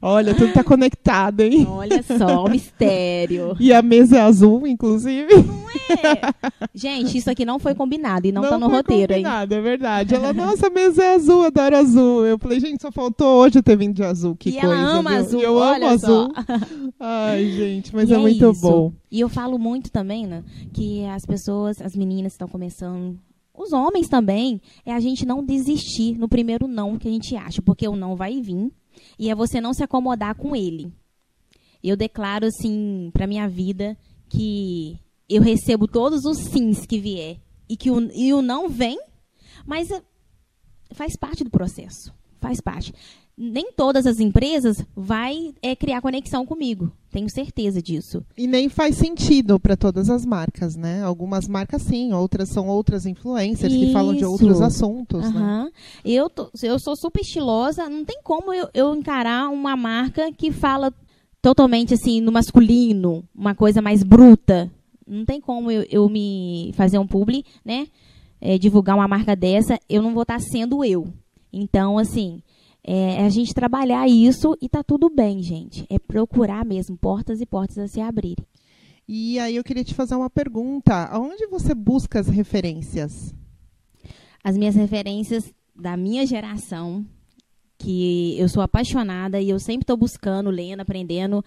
Olha, 0.01 0.35
tudo 0.35 0.53
tá 0.53 0.63
conectado, 0.63 1.41
hein? 1.41 1.65
olha 1.67 2.03
só, 2.03 2.45
o 2.45 2.49
mistério. 2.49 3.55
E 3.59 3.73
a 3.73 3.81
mesa 3.81 4.17
é 4.17 4.21
azul, 4.21 4.67
inclusive. 4.67 5.33
É. 5.33 5.72
Gente, 6.73 7.17
isso 7.17 7.29
aqui 7.29 7.45
não 7.45 7.59
foi 7.59 7.75
combinado 7.75 8.27
e 8.27 8.31
não, 8.31 8.41
tá 8.41 8.57
no 8.57 8.67
foi 8.67 8.77
roteiro, 8.77 9.13
hein? 9.13 9.23
combinado, 9.23 9.53
é 9.53 9.61
verdade. 9.61 10.15
Ela, 10.15 10.33
nossa, 10.33 10.67
a 10.67 10.69
mesa 10.69 11.03
é 11.03 11.13
azul, 11.15 11.43
adoro 11.43 11.77
azul. 11.77 12.25
Eu 12.25 12.37
falei, 12.39 12.59
gente, 12.59 12.81
só 12.81 12.91
faltou 12.91 13.27
hoje 13.41 13.59
eu 13.59 13.63
ter 13.63 13.77
vindo 13.77 13.95
de 13.95 14.03
azul. 14.03 14.35
Que 14.35 14.49
e 14.49 14.53
coisa, 14.53 14.67
ela 14.67 14.75
ama 14.77 15.09
viu? 15.11 15.19
azul. 15.19 15.39
E 15.39 15.43
eu 15.43 15.61
amo 15.63 15.85
azul. 15.87 16.33
Ai, 16.99 17.51
gente, 17.51 17.93
mas 17.95 18.09
E 18.09 18.13
é, 18.13 18.17
muito 18.17 18.51
isso. 18.51 18.61
bom. 18.61 18.93
E 19.11 19.19
eu 19.19 19.29
falo 19.29 19.59
muito 19.59 19.91
também, 19.91 20.25
né, 20.25 20.43
que 20.73 21.05
as 21.05 21.25
pessoas, 21.25 21.79
as 21.81 21.95
meninas 21.95 22.33
estão 22.33 22.47
começando, 22.47 23.19
os 23.53 23.71
homens 23.71 24.07
também, 24.07 24.59
é 24.85 24.93
a 24.93 24.99
gente 24.99 25.25
não 25.25 25.43
desistir 25.43 26.17
no 26.17 26.27
primeiro 26.27 26.67
não 26.67 26.97
que 26.97 27.07
a 27.07 27.11
gente 27.11 27.35
acha, 27.35 27.61
porque 27.61 27.87
o 27.87 27.95
não 27.95 28.15
vai 28.15 28.41
vir 28.41 28.71
e 29.19 29.29
é 29.29 29.35
você 29.35 29.61
não 29.61 29.73
se 29.73 29.83
acomodar 29.83 30.35
com 30.35 30.55
ele. 30.55 30.91
Eu 31.83 31.95
declaro 31.95 32.47
assim 32.47 33.11
para 33.13 33.27
minha 33.27 33.47
vida 33.47 33.95
que 34.29 34.97
eu 35.35 35.41
recebo 35.41 35.87
todos 35.87 36.25
os 36.25 36.37
sims 36.37 36.85
que 36.85 36.99
vier 36.99 37.37
e 37.69 37.75
que 37.77 37.89
o, 37.91 38.11
e 38.13 38.33
o 38.33 38.41
não 38.41 38.67
vem, 38.69 38.99
mas 39.65 39.89
é, 39.91 40.01
faz 40.93 41.15
parte 41.15 41.43
do 41.43 41.49
processo, 41.49 42.13
faz 42.39 42.59
parte. 42.61 42.93
Nem 43.35 43.71
todas 43.71 44.05
as 44.05 44.19
empresas 44.19 44.77
vai 44.95 45.55
é, 45.59 45.75
criar 45.75 46.01
conexão 46.01 46.45
comigo, 46.45 46.91
tenho 47.09 47.27
certeza 47.31 47.81
disso. 47.81 48.23
E 48.37 48.45
nem 48.45 48.69
faz 48.69 48.95
sentido 48.95 49.59
para 49.59 49.75
todas 49.75 50.07
as 50.07 50.23
marcas, 50.23 50.75
né? 50.75 51.01
Algumas 51.01 51.47
marcas 51.47 51.81
sim, 51.81 52.13
outras 52.13 52.49
são 52.49 52.67
outras 52.67 53.07
influencers 53.07 53.73
que 53.73 53.91
falam 53.91 54.13
de 54.13 54.23
outros 54.23 54.61
assuntos, 54.61 55.21
né? 55.33 55.39
Aham. 55.39 55.71
Eu, 56.05 56.29
tô- 56.29 56.51
eu 56.61 56.77
sou 56.77 56.95
super 56.95 57.21
estilosa, 57.21 57.89
não 57.89 58.05
tem 58.05 58.21
como 58.23 58.53
eu, 58.53 58.69
eu 58.71 58.95
encarar 58.95 59.49
uma 59.49 59.75
marca 59.75 60.31
que 60.31 60.51
fala 60.51 60.93
totalmente 61.41 61.95
assim 61.95 62.21
no 62.21 62.31
masculino, 62.31 63.27
uma 63.33 63.55
coisa 63.55 63.81
mais 63.81 64.03
bruta. 64.03 64.71
Não 65.13 65.25
tem 65.25 65.39
como 65.39 65.71
eu, 65.71 65.85
eu 65.89 66.09
me 66.09 66.71
fazer 66.73 66.97
um 66.97 67.07
publi, 67.07 67.45
né? 67.63 67.87
É, 68.41 68.57
divulgar 68.57 68.95
uma 68.95 69.07
marca 69.07 69.35
dessa, 69.35 69.79
eu 69.87 70.01
não 70.01 70.13
vou 70.13 70.23
estar 70.23 70.39
sendo 70.39 70.83
eu. 70.83 71.07
Então, 71.51 71.97
assim, 71.97 72.41
é 72.83 73.23
a 73.23 73.29
gente 73.29 73.53
trabalhar 73.53 74.07
isso 74.07 74.57
e 74.61 74.67
tá 74.67 74.83
tudo 74.83 75.09
bem, 75.09 75.41
gente. 75.41 75.85
É 75.89 75.97
procurar 75.97 76.65
mesmo 76.65 76.97
portas 76.97 77.39
e 77.39 77.45
portas 77.45 77.77
a 77.77 77.87
se 77.87 78.01
abrirem. 78.01 78.45
E 79.07 79.39
aí 79.39 79.55
eu 79.55 79.63
queria 79.63 79.83
te 79.83 79.93
fazer 79.93 80.15
uma 80.15 80.29
pergunta. 80.29 81.05
Aonde 81.05 81.47
você 81.47 81.73
busca 81.73 82.19
as 82.19 82.27
referências? 82.27 83.33
as 84.43 84.57
minhas 84.57 84.75
referências 84.75 85.53
da 85.73 85.95
minha 85.95 86.25
geração, 86.25 87.05
que 87.77 88.37
eu 88.37 88.49
sou 88.49 88.61
apaixonada 88.61 89.39
e 89.39 89.49
eu 89.49 89.59
sempre 89.59 89.83
estou 89.83 89.95
buscando, 89.95 90.49
lendo, 90.49 90.81
aprendendo. 90.81 91.43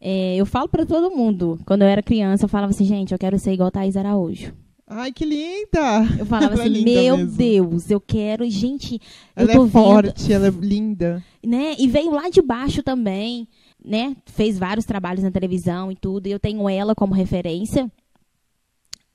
É, 0.00 0.36
eu 0.36 0.46
falo 0.46 0.68
para 0.68 0.86
todo 0.86 1.14
mundo. 1.14 1.58
Quando 1.66 1.82
eu 1.82 1.88
era 1.88 2.02
criança, 2.02 2.44
eu 2.44 2.48
falava 2.48 2.70
assim, 2.70 2.84
gente, 2.84 3.12
eu 3.12 3.18
quero 3.18 3.38
ser 3.38 3.52
igual 3.52 3.70
Thaís 3.70 3.96
Araújo. 3.96 4.52
Ai, 4.90 5.12
que 5.12 5.24
linda! 5.24 6.02
Eu 6.18 6.24
falava 6.24 6.54
Ela 6.54 6.62
é 6.62 6.66
assim, 6.66 6.74
linda 6.78 7.02
meu 7.02 7.16
mesmo. 7.18 7.36
Deus, 7.36 7.90
eu 7.90 8.00
quero. 8.00 8.48
Gente, 8.48 8.94
eu 9.36 9.42
Ela 9.42 9.52
é 9.52 9.54
vendo, 9.54 9.68
forte, 9.68 10.32
ela 10.32 10.46
é 10.46 10.50
linda. 10.50 11.22
né? 11.44 11.76
E 11.78 11.86
veio 11.86 12.10
lá 12.10 12.30
de 12.30 12.40
baixo 12.40 12.82
também, 12.82 13.46
né? 13.84 14.16
Fez 14.24 14.58
vários 14.58 14.86
trabalhos 14.86 15.22
na 15.22 15.30
televisão 15.30 15.92
e 15.92 15.96
tudo. 15.96 16.26
E 16.26 16.30
eu 16.30 16.38
tenho 16.40 16.66
ela 16.70 16.94
como 16.94 17.12
referência. 17.12 17.90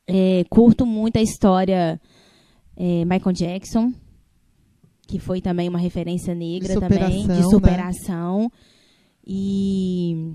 É, 0.05 0.45
curto 0.47 0.85
muito 0.85 1.17
a 1.17 1.21
história 1.21 1.99
é, 2.77 3.03
Michael 3.05 3.33
Jackson, 3.33 3.91
que 5.07 5.17
foi 5.17 5.41
também 5.41 5.67
uma 5.69 5.79
referência 5.79 6.35
negra 6.35 6.79
também, 6.79 7.23
superação, 7.23 7.35
de 7.35 7.41
né? 7.41 7.49
superação. 7.49 8.51
E 9.25 10.33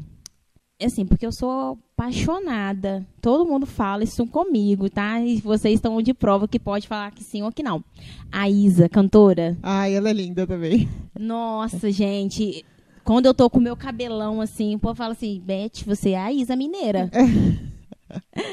assim, 0.87 1.05
porque 1.05 1.27
eu 1.27 1.33
sou 1.33 1.79
apaixonada. 1.97 3.05
Todo 3.21 3.45
mundo 3.49 3.67
fala 3.67 4.05
isso 4.05 4.27
comigo, 4.27 4.89
tá? 4.89 5.21
E 5.21 5.41
vocês 5.41 5.75
estão 5.75 6.01
de 6.01 6.15
prova 6.15 6.47
que 6.47 6.59
pode 6.59 6.87
falar 6.87 7.11
que 7.11 7.25
sim 7.25 7.43
ou 7.43 7.51
que 7.53 7.63
não. 7.63 7.83
A 8.31 8.49
Isa, 8.49 8.89
cantora, 8.89 9.57
Ai, 9.63 9.95
ela 9.95 10.11
é 10.11 10.13
linda 10.13 10.47
também. 10.47 10.89
nossa, 11.19 11.91
gente. 11.91 12.65
Quando 13.05 13.27
eu 13.27 13.33
tô 13.35 13.49
com 13.49 13.59
o 13.59 13.63
meu 13.63 13.75
cabelão 13.77 14.41
assim, 14.41 14.75
o 14.75 14.79
povo 14.79 14.95
fala 14.95 15.13
assim, 15.13 15.41
Beth, 15.45 15.83
você 15.87 16.11
é 16.11 16.19
a 16.21 16.33
Isa 16.33 16.55
Mineira. 16.55 17.11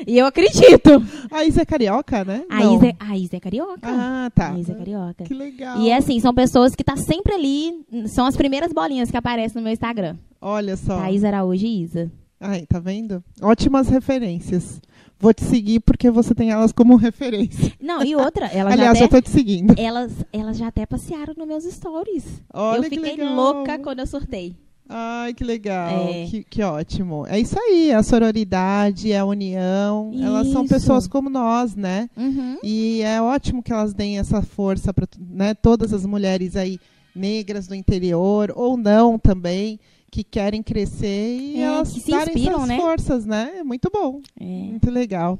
E 0.05 0.17
eu 0.17 0.25
acredito. 0.25 0.89
A 1.31 1.45
Isa 1.45 1.61
é 1.61 1.65
carioca, 1.65 2.25
né? 2.25 2.43
A. 2.49 2.61
Isa, 2.73 2.87
é- 2.87 2.95
a 2.99 3.17
Isa 3.17 3.37
é 3.37 3.39
carioca. 3.39 3.79
Ah, 3.83 4.29
tá. 4.35 4.51
A 4.51 4.59
Isa 4.59 4.73
é 4.73 4.75
carioca. 4.75 5.23
Que 5.23 5.33
legal. 5.33 5.79
E 5.79 5.89
é 5.89 5.95
assim, 5.95 6.19
são 6.19 6.33
pessoas 6.33 6.75
que 6.75 6.83
tá 6.83 6.97
sempre 6.97 7.33
ali, 7.33 7.71
são 8.07 8.25
as 8.25 8.35
primeiras 8.35 8.73
bolinhas 8.73 9.09
que 9.09 9.15
aparecem 9.15 9.55
no 9.57 9.63
meu 9.63 9.71
Instagram. 9.71 10.17
Olha 10.47 10.77
só. 10.77 10.97
Thaís 10.97 11.23
Araújo 11.23 11.65
e 11.65 11.81
Isa. 11.81 12.11
Ai, 12.39 12.67
tá 12.67 12.79
vendo? 12.79 13.23
Ótimas 13.41 13.89
referências. 13.89 14.79
Vou 15.19 15.33
te 15.33 15.43
seguir 15.43 15.79
porque 15.79 16.11
você 16.11 16.35
tem 16.35 16.51
elas 16.51 16.71
como 16.71 16.95
referência. 17.01 17.73
Não, 17.81 18.03
e 18.03 18.15
outra, 18.15 18.45
elas 18.45 18.73
Aliás, 18.73 18.95
já 18.99 19.05
eu 19.05 19.07
até, 19.07 19.15
tô 19.15 19.21
te 19.23 19.31
seguindo. 19.31 19.73
elas, 19.75 20.11
elas 20.31 20.55
já 20.55 20.67
até 20.67 20.85
passearam 20.85 21.33
nos 21.35 21.47
meus 21.47 21.63
stories. 21.63 22.43
Olha 22.53 22.85
eu 22.85 22.89
que 22.91 22.99
fiquei 22.99 23.27
louca 23.27 23.79
quando 23.79 24.01
eu 24.01 24.05
surtei. 24.05 24.55
Ai, 24.87 25.33
que 25.33 25.43
legal. 25.43 26.09
É. 26.09 26.25
Que, 26.27 26.43
que 26.43 26.61
ótimo. 26.61 27.25
É 27.25 27.39
isso 27.39 27.57
aí, 27.59 27.91
a 27.91 28.03
sororidade, 28.03 29.15
a 29.15 29.25
união. 29.25 30.11
Elas 30.13 30.49
são 30.49 30.63
Isso. 30.63 30.73
pessoas 30.75 31.07
como 31.07 31.27
nós, 31.27 31.75
né? 31.75 32.07
Uhum. 32.15 32.59
E 32.61 33.01
é 33.01 33.19
ótimo 33.19 33.63
que 33.63 33.73
elas 33.73 33.95
deem 33.95 34.19
essa 34.19 34.43
força 34.43 34.93
para 34.93 35.07
né, 35.19 35.55
todas 35.55 35.91
as 35.91 36.05
mulheres 36.05 36.55
aí 36.55 36.79
negras 37.15 37.65
do 37.65 37.73
interior, 37.73 38.53
ou 38.55 38.77
não 38.77 39.17
também, 39.17 39.79
que 40.15 40.23
querem 40.23 40.63
crescer 40.63 41.37
e 41.37 41.57
É, 41.57 41.63
elas 41.63 41.91
que 41.91 41.99
se 41.99 42.11
darem 42.11 42.35
inspiram, 42.35 42.55
essas 42.59 42.67
né? 42.69 42.77
forças, 42.77 43.25
né? 43.25 43.51
É 43.57 43.63
muito 43.65 43.89
bom. 43.93 44.21
É. 44.39 44.45
Muito 44.45 44.89
legal. 44.89 45.37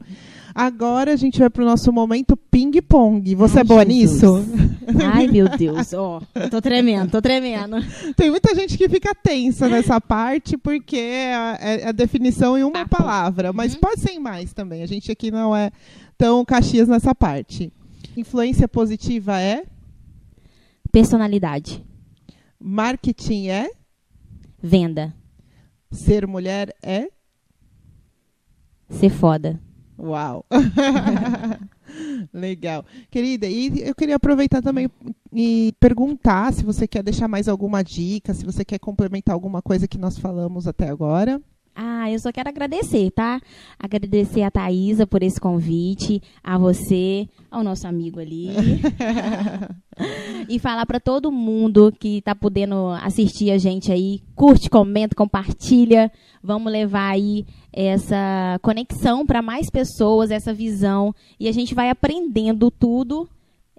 Agora 0.54 1.14
a 1.14 1.16
gente 1.16 1.40
vai 1.40 1.50
pro 1.50 1.64
nosso 1.64 1.94
momento 1.94 2.36
ping-pong. 2.36 3.34
Você 3.36 3.60
Ai, 3.60 3.62
é 3.62 3.64
boa 3.64 3.86
Jesus. 3.86 4.46
nisso? 4.48 4.70
Ai, 5.14 5.28
meu 5.28 5.48
Deus, 5.48 5.94
ó. 5.94 6.22
tô 6.52 6.62
tremendo, 6.62 7.10
tô 7.12 7.22
tremendo. 7.22 7.78
Tem 8.18 8.30
muita 8.30 8.54
gente 8.54 8.78
que 8.78 8.90
fica 8.90 9.16
tensa 9.16 9.70
nessa 9.70 10.02
parte 10.02 10.58
porque 10.58 10.98
é 10.98 11.34
a, 11.34 11.58
é 11.62 11.88
a 11.88 11.92
definição 11.94 12.58
em 12.58 12.64
uma 12.64 12.86
palavra, 12.86 13.54
mas 13.54 13.76
Uhum. 13.76 13.80
pode 13.80 14.02
ser 14.02 14.12
em 14.12 14.20
mais 14.20 14.52
também. 14.52 14.84
A 14.84 14.88
gente 14.88 15.10
aqui 15.10 15.32
não 15.32 15.56
é 15.56 15.72
tão 16.18 16.44
caxias 16.44 16.90
nessa 16.90 17.16
parte. 17.16 17.72
Influência 18.18 18.68
positiva 18.68 19.40
é? 19.40 19.64
Personalidade. 20.92 21.82
Marketing 22.60 23.48
é? 23.48 23.70
Venda. 24.66 25.14
Ser 25.92 26.26
mulher 26.26 26.76
é? 26.82 27.08
Ser 28.90 29.12
foda. 29.12 29.62
Uau! 29.96 30.44
Legal. 32.34 32.84
Querida, 33.12 33.46
e 33.46 33.88
eu 33.88 33.94
queria 33.94 34.16
aproveitar 34.16 34.64
também 34.64 34.90
e 35.32 35.72
perguntar 35.80 36.52
se 36.52 36.66
você 36.66 36.88
quer 36.88 37.04
deixar 37.04 37.28
mais 37.28 37.48
alguma 37.48 37.84
dica, 37.84 38.34
se 38.34 38.44
você 38.44 38.66
quer 38.66 38.80
complementar 38.80 39.36
alguma 39.36 39.62
coisa 39.62 39.88
que 39.88 40.00
nós 40.00 40.18
falamos 40.18 40.68
até 40.68 40.90
agora. 40.90 41.40
Ah, 42.06 42.12
eu 42.12 42.20
só 42.20 42.32
quero 42.32 42.48
agradecer, 42.48 43.10
tá? 43.10 43.42
Agradecer 43.80 44.44
a 44.44 44.52
Thaisa 44.52 45.08
por 45.08 45.24
esse 45.24 45.42
convite, 45.42 46.22
a 46.44 46.56
você, 46.56 47.28
ao 47.50 47.64
nosso 47.64 47.88
amigo 47.88 48.20
ali. 48.20 48.50
e 50.48 50.60
falar 50.60 50.86
pra 50.86 51.00
todo 51.00 51.32
mundo 51.32 51.92
que 52.00 52.22
tá 52.22 52.36
podendo 52.36 52.90
assistir 53.02 53.50
a 53.50 53.58
gente 53.58 53.92
aí, 53.92 54.22
curte, 54.36 54.70
comenta, 54.70 55.16
compartilha. 55.16 56.12
Vamos 56.44 56.72
levar 56.72 57.10
aí 57.10 57.44
essa 57.74 58.60
conexão 58.62 59.26
para 59.26 59.42
mais 59.42 59.72
pessoas, 59.72 60.30
essa 60.30 60.54
visão. 60.54 61.12
E 61.40 61.48
a 61.48 61.52
gente 61.52 61.74
vai 61.74 61.90
aprendendo 61.90 62.70
tudo 62.70 63.28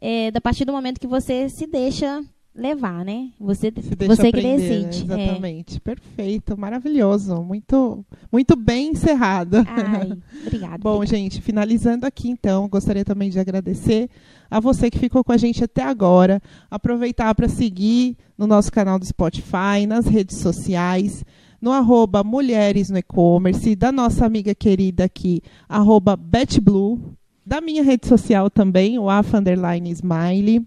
é, 0.01 0.33
da 0.33 0.41
partir 0.41 0.65
do 0.65 0.73
momento 0.73 0.99
que 0.99 1.07
você 1.07 1.49
se 1.49 1.65
deixa 1.65 2.25
levar, 2.57 3.05
né? 3.05 3.31
Você, 3.39 3.71
você 3.71 4.33
que 4.33 4.39
aprender, 4.39 4.83
né? 4.83 4.91
É. 4.91 5.03
Exatamente. 5.03 5.81
Perfeito, 5.81 6.59
maravilhoso. 6.59 7.43
Muito, 7.43 8.05
muito 8.33 8.57
bem 8.57 8.93
encerrado. 8.93 9.59
Ai, 9.67 10.17
obrigada. 10.47 10.79
Bom, 10.79 11.05
gente, 11.05 11.41
finalizando 11.41 12.07
aqui 12.07 12.29
então, 12.29 12.69
gostaria 12.69 13.05
também 13.05 13.31
de 13.31 13.39
agradecer 13.39 14.09
a 14.51 14.59
você 14.59 14.91
que 14.91 14.99
ficou 14.99 15.23
com 15.23 15.33
a 15.33 15.37
gente 15.37 15.63
até 15.63 15.83
agora. 15.83 16.41
Aproveitar 16.71 17.35
para 17.35 17.49
seguir 17.49 18.17
no 18.37 18.47
nosso 18.47 18.73
canal 18.73 18.99
do 18.99 19.05
Spotify, 19.05 19.87
nas 19.87 20.07
redes 20.07 20.39
sociais, 20.39 21.25
no 21.61 21.73
arroba 21.73 22.25
Mulheres 22.25 22.91
no 22.91 22.99
E-Commerce, 22.99 23.77
da 23.77 23.93
nossa 23.93 24.25
amiga 24.25 24.55
querida 24.55 25.05
aqui, 25.05 25.43
arroba 25.69 26.17
BetBlue, 26.17 26.99
da 27.45 27.61
minha 27.61 27.83
rede 27.83 28.07
social 28.07 28.51
também, 28.51 28.99
o 28.99 29.07
Underline 29.09 29.91
Smiley. 29.91 30.67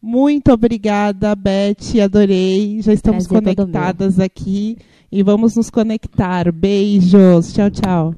Muito 0.00 0.52
obrigada, 0.52 1.36
Beth, 1.36 2.00
adorei. 2.02 2.82
Já 2.82 2.92
estamos 2.92 3.26
Prazer 3.28 3.54
conectadas 3.54 4.18
aqui 4.18 4.76
e 5.12 5.22
vamos 5.22 5.54
nos 5.54 5.70
conectar. 5.70 6.50
Beijos. 6.50 7.52
Tchau, 7.52 7.70
tchau. 7.70 8.14